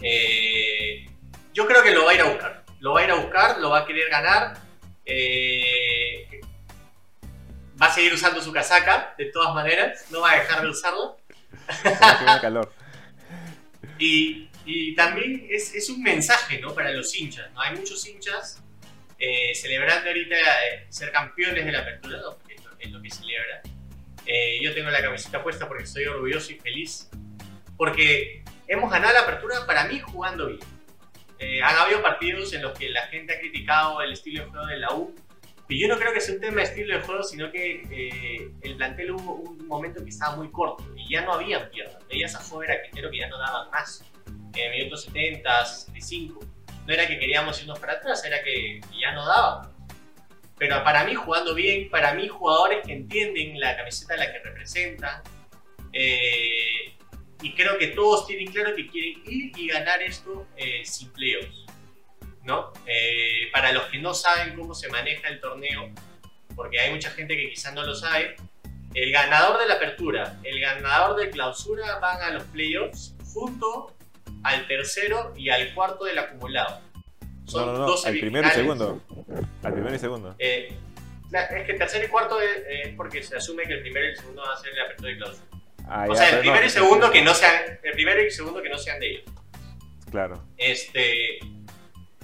Eh, 0.00 1.06
yo 1.52 1.66
creo 1.66 1.82
que 1.82 1.90
lo 1.92 2.04
va 2.06 2.12
a 2.12 2.14
ir 2.14 2.20
a 2.22 2.24
buscar. 2.24 2.61
Lo 2.82 2.94
va 2.94 3.00
a 3.00 3.04
ir 3.04 3.10
a 3.12 3.14
buscar, 3.14 3.60
lo 3.60 3.70
va 3.70 3.78
a 3.78 3.86
querer 3.86 4.10
ganar. 4.10 4.54
eh, 5.06 6.40
va 7.80 7.86
a 7.86 7.94
seguir 7.94 8.12
usando 8.12 8.40
su 8.42 8.52
casaca, 8.52 9.14
de 9.16 9.26
todas 9.26 9.54
maneras. 9.54 10.06
No 10.10 10.20
va 10.20 10.32
a 10.32 10.36
dejar 10.40 10.62
de 10.62 10.68
venga 12.20 12.40
calor. 12.40 12.72
Y, 13.98 14.48
y 14.64 14.96
también 14.96 15.46
es, 15.48 15.74
es 15.76 15.88
un 15.88 16.02
mensaje 16.02 16.58
¿no? 16.60 16.74
para 16.74 16.90
los 16.90 17.14
hinchas. 17.14 17.52
¿no? 17.52 17.60
Hay 17.60 17.76
muchos 17.76 18.04
hinchas 18.08 18.60
eh, 19.16 19.54
celebrando 19.54 20.08
ahorita 20.08 20.34
eh, 20.34 20.86
ser 20.88 21.12
campeones 21.12 21.64
de 21.64 21.70
la 21.70 21.80
apertura, 21.80 22.18
¿no? 22.18 22.36
es 22.48 22.64
lo, 22.64 22.70
es 22.80 22.90
lo 22.90 23.00
que 23.00 23.10
celebran. 23.10 23.60
Eh, 24.26 24.58
yo 24.60 24.74
tengo 24.74 24.90
la 24.90 25.00
camiseta 25.00 25.40
puesta 25.40 25.68
porque 25.68 25.84
estoy 25.84 26.04
orgulloso 26.06 26.50
y 26.50 26.56
feliz. 26.56 27.08
Porque 27.76 28.42
hemos 28.66 28.90
ganado 28.90 29.12
la 29.14 29.20
apertura 29.20 29.64
para 29.66 29.84
mí 29.84 30.00
jugando 30.00 30.48
bien. 30.48 30.60
Eh, 31.42 31.60
han 31.60 31.76
habido 31.76 32.00
partidos 32.00 32.52
en 32.52 32.62
los 32.62 32.78
que 32.78 32.88
la 32.88 33.02
gente 33.08 33.34
ha 33.34 33.40
criticado 33.40 34.00
el 34.00 34.12
estilo 34.12 34.44
de 34.44 34.50
juego 34.50 34.66
de 34.66 34.76
la 34.78 34.94
U. 34.94 35.12
Y 35.68 35.80
yo 35.80 35.88
no 35.88 35.98
creo 35.98 36.12
que 36.12 36.20
sea 36.20 36.36
un 36.36 36.40
tema 36.40 36.58
de 36.58 36.62
estilo 36.64 36.94
de 36.94 37.02
juego, 37.02 37.24
sino 37.24 37.50
que 37.50 37.82
eh, 37.90 38.52
el 38.62 38.76
plantel 38.76 39.10
hubo 39.10 39.34
un 39.34 39.66
momento 39.66 40.04
que 40.04 40.10
estaba 40.10 40.36
muy 40.36 40.52
corto 40.52 40.84
y 40.96 41.12
ya 41.12 41.22
no 41.22 41.32
había 41.32 41.68
piernas. 41.68 41.98
Veías 42.08 42.36
a 42.36 42.38
Jover 42.38 42.70
a 42.70 42.82
Quintero 42.82 43.10
que 43.10 43.18
ya 43.18 43.28
no 43.28 43.38
daban 43.38 43.70
más. 43.70 44.04
en 44.54 44.72
el 44.72 44.78
minuto 44.78 44.96
70, 44.96 45.64
65. 45.64 46.46
No 46.86 46.94
era 46.94 47.08
que 47.08 47.18
queríamos 47.18 47.60
irnos 47.60 47.78
para 47.80 47.94
atrás, 47.94 48.24
era 48.24 48.40
que 48.44 48.80
ya 49.00 49.12
no 49.12 49.26
daba. 49.26 49.72
Pero 50.58 50.84
para 50.84 51.02
mí 51.04 51.16
jugando 51.16 51.56
bien, 51.56 51.90
para 51.90 52.14
mí 52.14 52.28
jugadores 52.28 52.86
que 52.86 52.92
entienden 52.92 53.58
la 53.58 53.76
camiseta 53.76 54.14
a 54.14 54.18
la 54.18 54.32
que 54.32 54.38
representan, 54.38 55.22
eh, 55.92 56.94
y 57.42 57.52
creo 57.54 57.76
que 57.78 57.88
todos 57.88 58.26
tienen 58.26 58.52
claro 58.52 58.74
que 58.74 58.86
quieren 58.86 59.22
ir 59.26 59.52
y 59.58 59.68
ganar 59.68 60.00
esto 60.02 60.46
eh, 60.56 60.82
sin 60.84 61.10
playoffs. 61.10 61.66
¿no? 62.44 62.72
Eh, 62.86 63.50
para 63.52 63.72
los 63.72 63.84
que 63.84 63.98
no 63.98 64.14
saben 64.14 64.56
cómo 64.56 64.74
se 64.74 64.88
maneja 64.88 65.28
el 65.28 65.40
torneo, 65.40 65.90
porque 66.54 66.80
hay 66.80 66.92
mucha 66.92 67.10
gente 67.10 67.36
que 67.36 67.50
quizás 67.50 67.74
no 67.74 67.84
lo 67.84 67.94
sabe, 67.94 68.36
el 68.94 69.12
ganador 69.12 69.58
de 69.58 69.66
la 69.66 69.74
apertura, 69.74 70.38
el 70.42 70.60
ganador 70.60 71.16
de 71.18 71.30
clausura 71.30 71.98
van 71.98 72.20
a 72.20 72.30
los 72.30 72.44
playoffs 72.44 73.14
junto 73.32 73.94
al 74.42 74.66
tercero 74.66 75.32
y 75.36 75.48
al 75.50 75.72
cuarto 75.74 76.04
del 76.04 76.18
acumulado. 76.18 76.80
Son 77.46 77.66
no, 77.66 77.72
no, 77.72 77.86
no, 77.86 77.94
al 78.04 78.18
primero 78.18 78.48
y 78.48 78.50
segundo. 78.50 79.00
Al 79.62 79.72
primero 79.72 79.94
y 79.94 79.98
segundo. 79.98 80.34
Eh, 80.38 80.76
es 81.32 81.66
que 81.66 81.74
tercero 81.74 82.04
y 82.04 82.08
cuarto 82.08 82.38
es, 82.40 82.94
porque 82.96 83.22
se 83.22 83.36
asume 83.36 83.64
que 83.64 83.74
el 83.74 83.82
primero 83.82 84.06
y 84.06 84.10
el 84.10 84.16
segundo 84.16 84.42
van 84.42 84.52
a 84.52 84.56
ser 84.56 84.74
la 84.74 84.84
apertura 84.84 85.10
de 85.10 85.16
clausura. 85.16 85.51
Ah, 85.88 86.06
o 86.08 86.14
sea, 86.14 86.30
el 86.30 86.40
primero 86.40 86.64
y 86.64 86.70
segundo 86.70 87.10
que 87.10 87.22
no 87.22 87.34
sean, 87.34 87.78
el 87.82 87.92
primero 87.92 88.22
y 88.22 88.30
segundo 88.30 88.62
que 88.62 88.68
no 88.68 88.78
sean 88.78 89.00
de 89.00 89.10
ellos. 89.10 89.24
Claro. 90.10 90.46
Este, 90.56 91.38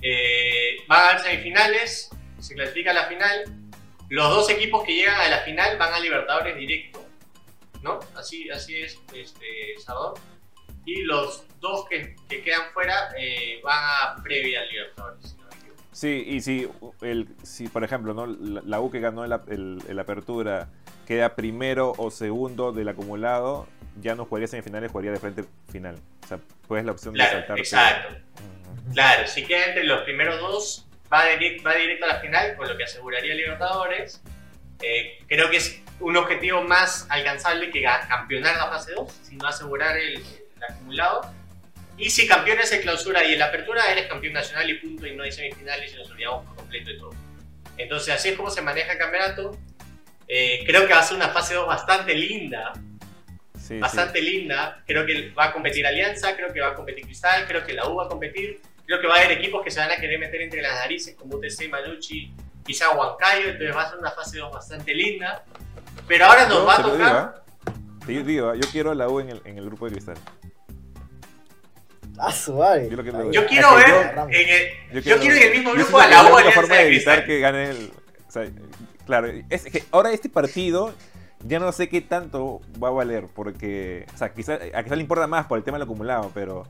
eh, 0.03 0.77
van 0.87 1.01
a 1.01 1.09
haber 1.09 1.21
semifinales, 1.23 2.11
se 2.39 2.55
clasifica 2.55 2.91
a 2.91 2.95
la 2.95 3.07
final. 3.07 3.45
Los 4.09 4.31
dos 4.31 4.51
equipos 4.51 4.85
que 4.85 4.95
llegan 4.95 5.21
a 5.21 5.29
la 5.29 5.41
final 5.41 5.77
van 5.79 5.93
a 5.93 6.01
Libertadores 6.01 6.57
directo, 6.57 7.05
¿no? 7.83 7.99
Así, 8.15 8.49
así 8.51 8.81
es, 8.83 8.99
este, 9.15 9.75
Salvador. 9.85 10.19
Y 10.85 11.03
los 11.03 11.45
dos 11.61 11.87
que, 11.89 12.17
que 12.29 12.43
quedan 12.43 12.73
fuera 12.73 13.11
eh, 13.19 13.61
van 13.63 13.79
a 13.79 14.23
previa 14.23 14.65
Libertadores. 14.65 15.38
Sí, 15.99 16.23
y 16.29 16.41
si, 16.43 16.71
el, 17.01 17.27
si 17.43 17.67
por 17.67 17.83
ejemplo, 17.83 18.15
¿no? 18.15 18.25
la, 18.29 18.81
U 18.81 18.89
que 18.89 19.01
ganó 19.01 19.25
el, 19.25 19.83
el, 19.89 19.99
Apertura 19.99 20.69
queda 21.09 21.35
primero 21.35 21.93
o 21.99 22.13
segundo 22.13 22.71
del 22.71 22.89
acumulado, 22.89 23.67
ya 24.01 24.15
no 24.15 24.25
jugaría 24.25 24.47
semifinales, 24.47 24.93
jugaría 24.93 25.11
de 25.11 25.19
frente 25.19 25.45
final. 25.73 25.97
O 26.23 26.27
sea, 26.29 26.39
pues 26.69 26.85
la 26.85 26.93
opción 26.93 27.15
de 27.15 27.25
saltar. 27.25 27.59
Exacto. 27.59 28.15
Claro, 28.95 29.27
si 29.27 29.45
queda 29.45 29.67
entre 29.67 29.83
los 29.83 30.03
primeros 30.03 30.39
dos, 30.39 30.87
va, 31.13 31.27
directo, 31.27 31.65
va 31.65 31.75
directo 31.75 32.05
a 32.05 32.09
la 32.11 32.21
final, 32.21 32.55
con 32.55 32.69
lo 32.69 32.77
que 32.77 32.85
aseguraría 32.85 33.35
Libertadores. 33.35 34.23
Eh, 34.81 35.19
creo 35.27 35.51
que 35.51 35.57
es 35.57 35.83
un 35.99 36.17
objetivo 36.17 36.63
más 36.63 37.09
alcanzable 37.11 37.73
que 37.73 37.83
campeonar 37.83 38.57
la 38.57 38.69
fase 38.69 38.93
2, 38.93 39.13
sino 39.25 39.49
asegurar 39.49 39.97
el, 39.97 40.23
acumulado. 40.63 41.35
Y 41.99 42.11
si 42.11 42.29
campeones 42.29 42.73
el 42.73 42.81
clausura 42.83 43.25
y 43.25 43.35
el 43.35 43.43
apertura, 43.43 43.91
eres 43.91 44.07
campeón 44.07 44.35
nacional 44.35 44.71
y 44.71 44.75
punto, 44.75 45.05
y 45.07 45.17
no 45.17 45.25
hay 45.25 45.33
semifinales 45.33 45.93
y 45.93 45.97
nos 45.97 46.09
olvidamos 46.11 46.47
por 46.47 46.57
completo 46.57 46.91
de 46.91 46.97
todo. 46.97 47.11
Entonces, 47.77 48.15
así 48.15 48.29
es 48.29 48.37
como 48.37 48.51
se 48.51 48.63
maneja 48.63 48.93
el 48.93 48.99
campeonato. 48.99 49.59
Eh, 50.29 50.63
creo 50.65 50.87
que 50.87 50.93
va 50.93 51.01
a 51.01 51.03
ser 51.03 51.17
una 51.17 51.31
fase 51.31 51.55
2 51.55 51.67
bastante 51.67 52.15
linda. 52.15 52.73
bastante 53.81 54.23
linda. 54.23 54.83
Creo 54.87 55.05
que 55.05 55.31
va 55.31 55.47
a 55.47 55.53
competir 55.53 55.87
Alianza, 55.87 56.37
creo 56.37 56.53
que 56.53 56.61
va 56.61 56.69
a 56.69 56.75
competir 56.75 57.05
Cristal, 57.05 57.47
creo 57.47 57.65
que 57.67 57.73
la 57.73 57.89
U 57.89 57.97
va 57.97 58.05
a 58.05 58.09
competir. 58.09 58.61
Creo 58.87 59.01
que 59.01 59.07
va 59.07 59.17
a 59.17 59.19
haber 59.19 59.33
equipos 59.33 59.63
que 59.63 59.71
se 59.71 59.81
van 59.81 59.91
a 59.91 59.97
querer 59.97 60.19
meter 60.19 60.41
entre 60.41 60.63
las 60.63 60.75
narices, 60.75 61.15
como 61.17 61.37
UTC, 61.37 61.69
Manucci, 61.69 62.33
quizá 62.65 62.91
Huancayo, 62.97 63.49
entonces 63.49 63.77
va 63.77 63.83
a 63.83 63.91
ser 63.91 63.99
una 63.99 64.11
fase 64.13 64.39
2 64.39 64.53
bastante 64.53 64.95
linda. 64.95 65.45
Pero 66.07 66.27
ahora 66.27 66.47
nos 66.47 66.67
va 66.67 66.77
a 66.77 66.83
tocar. 66.83 67.45
Te 68.07 68.23
digo, 68.23 68.55
yo 68.55 68.71
quiero 68.71 68.95
la 68.95 69.09
U 69.09 69.21
en 69.21 69.31
el, 69.31 69.43
en 69.45 69.59
el 69.59 69.67
grupo 69.67 69.87
de 69.87 69.93
cristal. 69.93 70.17
Ah, 72.19 72.33
suave. 72.33 72.89
Yo, 72.91 73.03
yo 73.31 73.47
quiero 73.47 73.75
ver 73.77 73.89
en 74.31 74.49
el, 74.97 75.03
yo, 75.03 75.19
quiero, 75.19 75.37
en 75.37 75.43
el 75.43 75.51
mismo 75.53 75.73
grupo 75.73 75.99
a 76.01 76.07
la 76.07 76.25
U. 76.25 76.39
La 76.39 76.53
forma 76.53 76.77
de 76.77 76.87
evitar 76.87 77.25
que 77.25 77.41
gane 77.41 77.71
el. 77.71 77.93
O 78.27 78.31
sea, 78.31 78.47
claro, 79.07 79.29
es 79.49 79.65
que 79.65 79.85
ahora 79.91 80.13
este 80.13 80.29
partido 80.29 80.93
ya 81.45 81.61
no 81.61 81.71
sé 81.73 81.89
qué 81.89 82.01
tanto 82.01 82.61
va 82.83 82.89
a 82.89 82.91
valer, 82.93 83.29
porque, 83.33 84.07
o 84.15 84.19
sea, 84.19 84.33
quizá, 84.33 84.59
a 84.75 84.83
quizá 84.83 84.97
le 84.97 85.03
importa 85.03 85.27
más 85.27 85.47
por 85.47 85.59
el 85.59 85.65
tema 85.65 85.79
del 85.79 85.85
acumulado, 85.85 86.31
pero 86.35 86.65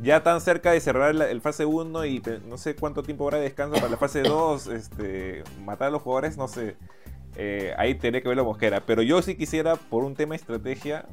ya 0.00 0.22
tan 0.22 0.40
cerca 0.40 0.72
de 0.72 0.80
cerrar 0.80 1.14
el, 1.14 1.40
fase 1.40 1.64
1 1.64 2.04
y 2.04 2.22
no 2.48 2.58
sé 2.58 2.74
cuánto 2.74 3.02
tiempo 3.02 3.24
habrá 3.24 3.38
de 3.38 3.44
descanso 3.44 3.76
para 3.76 3.88
la 3.88 3.96
fase 3.96 4.22
2, 4.22 4.66
este, 4.68 5.44
matar 5.64 5.88
a 5.88 5.90
los 5.90 6.02
jugadores, 6.02 6.36
no 6.36 6.48
sé. 6.48 6.76
Eh, 7.36 7.72
ahí 7.78 7.94
tendría 7.94 8.20
que 8.20 8.28
ver 8.28 8.36
la 8.36 8.42
mosquera. 8.42 8.80
Pero 8.84 9.02
yo 9.02 9.22
sí 9.22 9.36
quisiera, 9.36 9.76
por 9.76 10.04
un 10.04 10.14
tema 10.14 10.32
de 10.32 10.36
estrategia, 10.36 11.06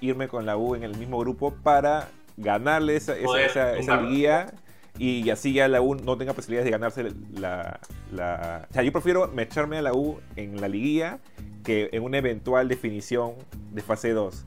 irme 0.00 0.28
con 0.28 0.46
la 0.46 0.56
U 0.56 0.74
en 0.74 0.82
el 0.82 0.96
mismo 0.96 1.18
grupo 1.18 1.54
para 1.54 2.08
ganarle 2.36 2.96
esa, 2.96 3.14
esa, 3.16 4.02
guía 4.02 4.52
y 4.98 5.28
así 5.30 5.52
ya 5.52 5.68
la 5.68 5.80
U 5.82 5.94
no 5.94 6.16
tenga 6.16 6.32
posibilidades 6.32 6.64
de 6.64 6.70
ganarse 6.70 7.04
la, 7.34 7.80
la... 8.12 8.66
O 8.70 8.72
sea, 8.72 8.82
yo 8.82 8.92
prefiero 8.92 9.30
echarme 9.38 9.78
a 9.78 9.82
la 9.82 9.92
U 9.92 10.20
en 10.36 10.60
la 10.60 10.68
liguilla 10.68 11.18
que 11.64 11.90
en 11.92 12.02
una 12.02 12.18
eventual 12.18 12.68
definición 12.68 13.34
de 13.72 13.82
fase 13.82 14.10
2 14.10 14.46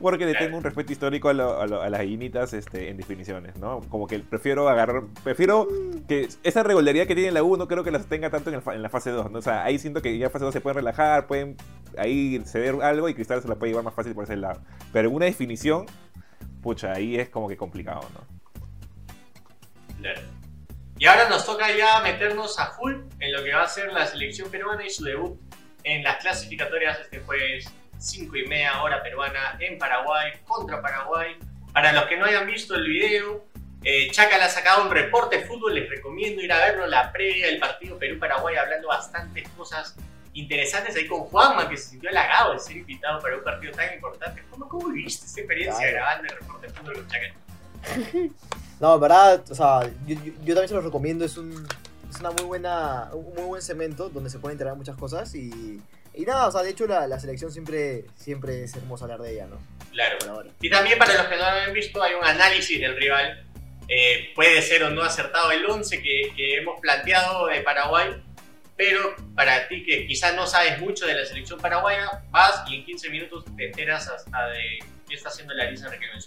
porque 0.00 0.26
le 0.26 0.34
tengo 0.34 0.56
un 0.56 0.64
respeto 0.64 0.92
histórico 0.92 1.28
a, 1.28 1.34
las 1.34 1.90
gallinitas 1.90 2.52
este, 2.52 2.88
en 2.88 2.96
definiciones, 2.96 3.56
¿no? 3.56 3.80
Como 3.88 4.06
que 4.06 4.18
prefiero 4.18 4.68
agarrar, 4.68 5.04
prefiero 5.22 5.68
que 6.08 6.28
esa 6.42 6.62
regularidad 6.62 7.06
que 7.06 7.14
tiene 7.14 7.30
la 7.32 7.42
U 7.42 7.56
no 7.56 7.68
creo 7.68 7.84
que 7.84 7.90
las 7.90 8.06
tenga 8.06 8.30
tanto 8.30 8.50
en, 8.50 8.82
la 8.82 8.88
fase 8.88 9.10
2, 9.10 9.30
¿no? 9.30 9.38
O 9.38 9.42
sea, 9.42 9.64
ahí 9.64 9.78
siento 9.78 10.02
que 10.02 10.16
ya 10.16 10.26
en 10.26 10.32
fase 10.32 10.44
2 10.44 10.54
se 10.54 10.60
pueden 10.60 10.76
relajar, 10.76 11.26
pueden 11.26 11.56
ahí 11.98 12.40
ceder 12.44 12.76
algo 12.82 13.08
y 13.08 13.14
Cristal 13.14 13.42
se 13.42 13.48
la 13.48 13.56
puede 13.56 13.72
llevar 13.72 13.84
más 13.84 13.94
fácil 13.94 14.14
por 14.14 14.24
ese 14.24 14.36
lado. 14.36 14.60
Pero 14.92 15.08
en 15.08 15.14
una 15.14 15.26
definición, 15.26 15.86
pucha, 16.62 16.92
ahí 16.92 17.18
es 17.18 17.28
como 17.28 17.48
que 17.48 17.56
complicado, 17.56 18.08
¿no? 18.14 18.40
Y 20.98 21.06
ahora 21.06 21.28
nos 21.28 21.46
toca 21.46 21.74
ya 21.74 22.00
meternos 22.00 22.58
a 22.58 22.72
full 22.72 22.94
en 23.18 23.32
lo 23.32 23.42
que 23.42 23.54
va 23.54 23.62
a 23.62 23.68
ser 23.68 23.92
la 23.92 24.06
selección 24.06 24.50
peruana 24.50 24.84
y 24.84 24.90
su 24.90 25.04
debut 25.04 25.38
en 25.84 26.02
las 26.02 26.18
clasificatorias 26.18 27.00
este 27.00 27.20
jueves 27.20 27.72
5 27.98 28.36
y 28.36 28.46
media 28.46 28.82
hora 28.82 29.02
peruana 29.02 29.56
en 29.60 29.78
Paraguay, 29.78 30.32
contra 30.46 30.80
Paraguay. 30.82 31.36
Para 31.72 31.92
los 31.92 32.04
que 32.04 32.16
no 32.16 32.26
hayan 32.26 32.46
visto 32.46 32.74
el 32.74 32.86
video, 32.86 33.46
eh, 33.82 34.10
Chaca 34.10 34.36
le 34.36 34.44
ha 34.44 34.48
sacado 34.48 34.84
un 34.84 34.90
reporte 34.90 35.38
de 35.38 35.46
fútbol, 35.46 35.74
les 35.74 35.88
recomiendo 35.88 36.42
ir 36.42 36.52
a 36.52 36.58
verlo, 36.58 36.86
la 36.86 37.12
previa 37.12 37.46
del 37.46 37.58
partido 37.58 37.98
Perú-Paraguay, 37.98 38.56
hablando 38.56 38.88
bastantes 38.88 39.48
cosas 39.50 39.96
interesantes 40.34 40.94
ahí 40.96 41.06
con 41.06 41.20
Juanma, 41.20 41.68
que 41.68 41.76
se 41.76 41.90
sintió 41.90 42.10
halagado 42.10 42.52
de 42.52 42.58
ser 42.58 42.76
invitado 42.76 43.20
para 43.20 43.36
un 43.36 43.44
partido 43.44 43.72
tan 43.72 43.92
importante. 43.94 44.42
¿Cómo, 44.50 44.68
cómo 44.68 44.88
viviste 44.88 45.26
esta 45.26 45.40
experiencia 45.40 45.90
grabando 45.90 46.24
el 46.24 46.38
reporte 46.38 46.66
de 46.66 46.72
fútbol 46.72 46.94
con? 46.94 48.30
No, 48.80 48.94
en 48.94 49.00
verdad, 49.02 49.44
o 49.50 49.54
sea, 49.54 49.82
yo, 50.06 50.16
yo, 50.42 50.54
también 50.54 50.68
se 50.68 50.74
lo 50.74 50.80
recomiendo, 50.80 51.22
es 51.22 51.36
un, 51.36 51.68
es 52.08 52.18
una 52.18 52.30
muy 52.30 52.44
buena, 52.44 53.10
un 53.12 53.34
muy 53.34 53.44
buen 53.44 53.60
cemento 53.60 54.08
donde 54.08 54.30
se 54.30 54.38
pueden 54.38 54.54
enterar 54.54 54.74
muchas 54.74 54.96
cosas 54.96 55.34
y 55.34 55.82
y 56.14 56.24
nada, 56.24 56.48
o 56.48 56.50
sea, 56.52 56.62
de 56.62 56.70
hecho 56.70 56.86
la, 56.86 57.06
la, 57.06 57.20
selección 57.20 57.52
siempre, 57.52 58.04
siempre 58.16 58.64
es 58.64 58.74
hermoso 58.74 59.04
hablar 59.04 59.20
de 59.20 59.32
ella, 59.32 59.46
¿no? 59.46 59.58
Claro. 59.92 60.18
Y 60.60 60.68
también 60.68 60.98
para 60.98 61.14
los 61.14 61.26
que 61.26 61.36
no 61.36 61.42
lo 61.42 61.46
han 61.46 61.72
visto, 61.72 62.02
hay 62.02 62.14
un 62.14 62.24
análisis 62.24 62.80
del 62.80 62.96
rival. 62.96 63.46
Eh, 63.88 64.30
puede 64.34 64.62
ser 64.62 64.84
o 64.84 64.90
no 64.90 65.02
acertado 65.02 65.50
el 65.50 65.64
11 65.64 66.02
que, 66.02 66.32
que, 66.36 66.58
hemos 66.58 66.80
planteado 66.80 67.46
de 67.46 67.60
Paraguay, 67.60 68.22
pero 68.80 69.14
para 69.34 69.68
ti 69.68 69.84
que 69.84 70.06
quizás 70.06 70.34
no 70.34 70.46
sabes 70.46 70.80
mucho 70.80 71.04
de 71.04 71.12
la 71.12 71.26
selección 71.26 71.60
paraguaya, 71.60 72.22
vas 72.30 72.64
y 72.66 72.76
en 72.76 72.86
15 72.86 73.10
minutos 73.10 73.44
te 73.54 73.66
enteras 73.66 74.08
hasta 74.08 74.48
de 74.48 74.78
qué 75.06 75.16
está 75.16 75.28
haciendo 75.28 75.52
la 75.52 75.70
Lisa 75.70 75.90
Riquelme 75.90 76.18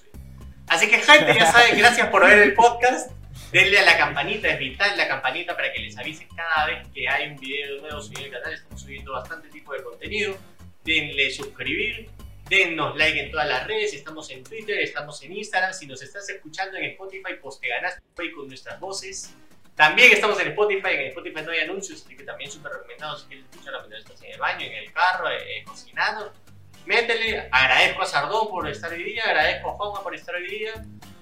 Así 0.67 0.87
que 0.87 0.99
gente, 0.99 1.33
ya 1.33 1.51
saben, 1.51 1.79
gracias 1.79 2.09
por 2.09 2.23
ver 2.23 2.37
el 2.37 2.53
podcast. 2.53 3.11
Denle 3.51 3.79
a 3.79 3.85
la 3.85 3.97
campanita, 3.97 4.49
es 4.49 4.59
vital 4.59 4.95
la 4.95 5.07
campanita 5.07 5.55
para 5.55 5.73
que 5.73 5.79
les 5.79 5.97
avise 5.97 6.27
cada 6.35 6.67
vez 6.67 6.87
que 6.93 7.09
hay 7.09 7.31
un 7.31 7.37
video 7.37 7.81
nuevo 7.81 7.99
subido 7.99 8.25
el 8.25 8.31
canal. 8.31 8.53
Estamos 8.53 8.79
subiendo 8.79 9.13
bastante 9.13 9.49
tipo 9.49 9.73
de 9.73 9.81
contenido. 9.81 10.37
Denle 10.83 11.31
suscribir, 11.31 12.11
dennos 12.47 12.95
like 12.95 13.19
en 13.19 13.31
todas 13.31 13.47
las 13.47 13.65
redes. 13.65 13.95
Estamos 13.95 14.29
en 14.29 14.43
Twitter, 14.43 14.79
estamos 14.79 15.23
en 15.23 15.35
Instagram. 15.35 15.73
Si 15.73 15.87
nos 15.87 16.03
estás 16.03 16.29
escuchando 16.29 16.77
en 16.77 16.91
Spotify, 16.91 17.33
pues 17.41 17.59
te 17.59 17.67
ganaste 17.67 18.03
con 18.35 18.47
nuestras 18.47 18.79
voces. 18.79 19.33
También 19.75 20.11
estamos 20.11 20.39
en 20.39 20.49
Spotify, 20.49 20.89
en 20.91 21.07
Spotify 21.07 21.41
no 21.43 21.51
hay 21.51 21.59
anuncios, 21.59 22.03
así 22.05 22.15
que 22.15 22.23
también 22.23 22.51
súper 22.51 22.73
recomendado 22.73 23.17
si 23.17 23.27
quieres 23.27 23.45
escucharlo 23.49 23.79
mientras 23.81 24.03
estás 24.03 24.21
en 24.21 24.31
el 24.33 24.39
baño, 24.39 24.65
en 24.65 24.73
el 24.73 24.93
carro, 24.93 25.29
eh, 25.31 25.63
cocinando. 25.65 26.33
Métele, 26.85 27.47
agradezco 27.51 28.01
a 28.01 28.05
Sardón 28.05 28.49
por 28.49 28.67
estar 28.67 28.91
hoy 28.91 29.03
día, 29.03 29.23
agradezco 29.23 29.69
a 29.69 29.73
Juanma 29.73 30.03
por 30.03 30.13
estar 30.13 30.35
hoy 30.35 30.47
día. 30.47 30.73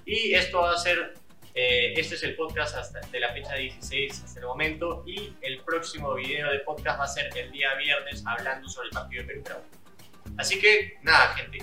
Y 0.04 0.34
esto 0.34 0.60
va 0.60 0.72
a 0.72 0.78
ser 0.78 1.14
eh, 1.54 1.92
este 1.96 2.14
es 2.14 2.22
el 2.22 2.34
podcast 2.34 2.76
hasta 2.76 3.00
de 3.00 3.20
la 3.20 3.30
fecha 3.34 3.54
16 3.54 4.22
hasta 4.24 4.40
el 4.40 4.46
momento 4.46 5.04
y 5.06 5.34
el 5.42 5.60
próximo 5.60 6.14
video 6.14 6.50
de 6.50 6.60
podcast 6.60 6.98
va 6.98 7.04
a 7.04 7.08
ser 7.08 7.28
el 7.36 7.52
día 7.52 7.74
viernes 7.74 8.24
hablando 8.26 8.66
sobre 8.70 8.88
el 8.88 8.94
partido 8.94 9.22
de 9.22 9.34
Perú. 9.34 9.42
Así 10.38 10.58
que 10.58 10.98
nada, 11.02 11.34
gente, 11.34 11.58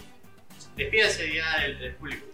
despídase 0.75 1.33
ya 1.33 1.61
del, 1.61 1.95
público. 1.95 2.27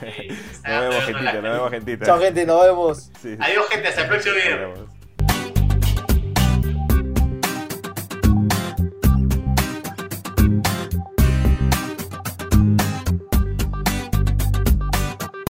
Nos 0.64 0.80
vemos, 0.80 1.04
gentita, 1.04 1.32
nos 1.34 1.42
vemos, 1.42 1.70
gentita. 1.70 2.06
Chao, 2.06 2.18
gente, 2.18 2.46
nos 2.46 2.62
vemos. 2.62 3.10
Adiós, 3.38 3.68
gente, 3.68 3.88
hasta 3.88 4.02
el 4.02 4.08
próximo 4.08 4.34
video. 4.34 5.03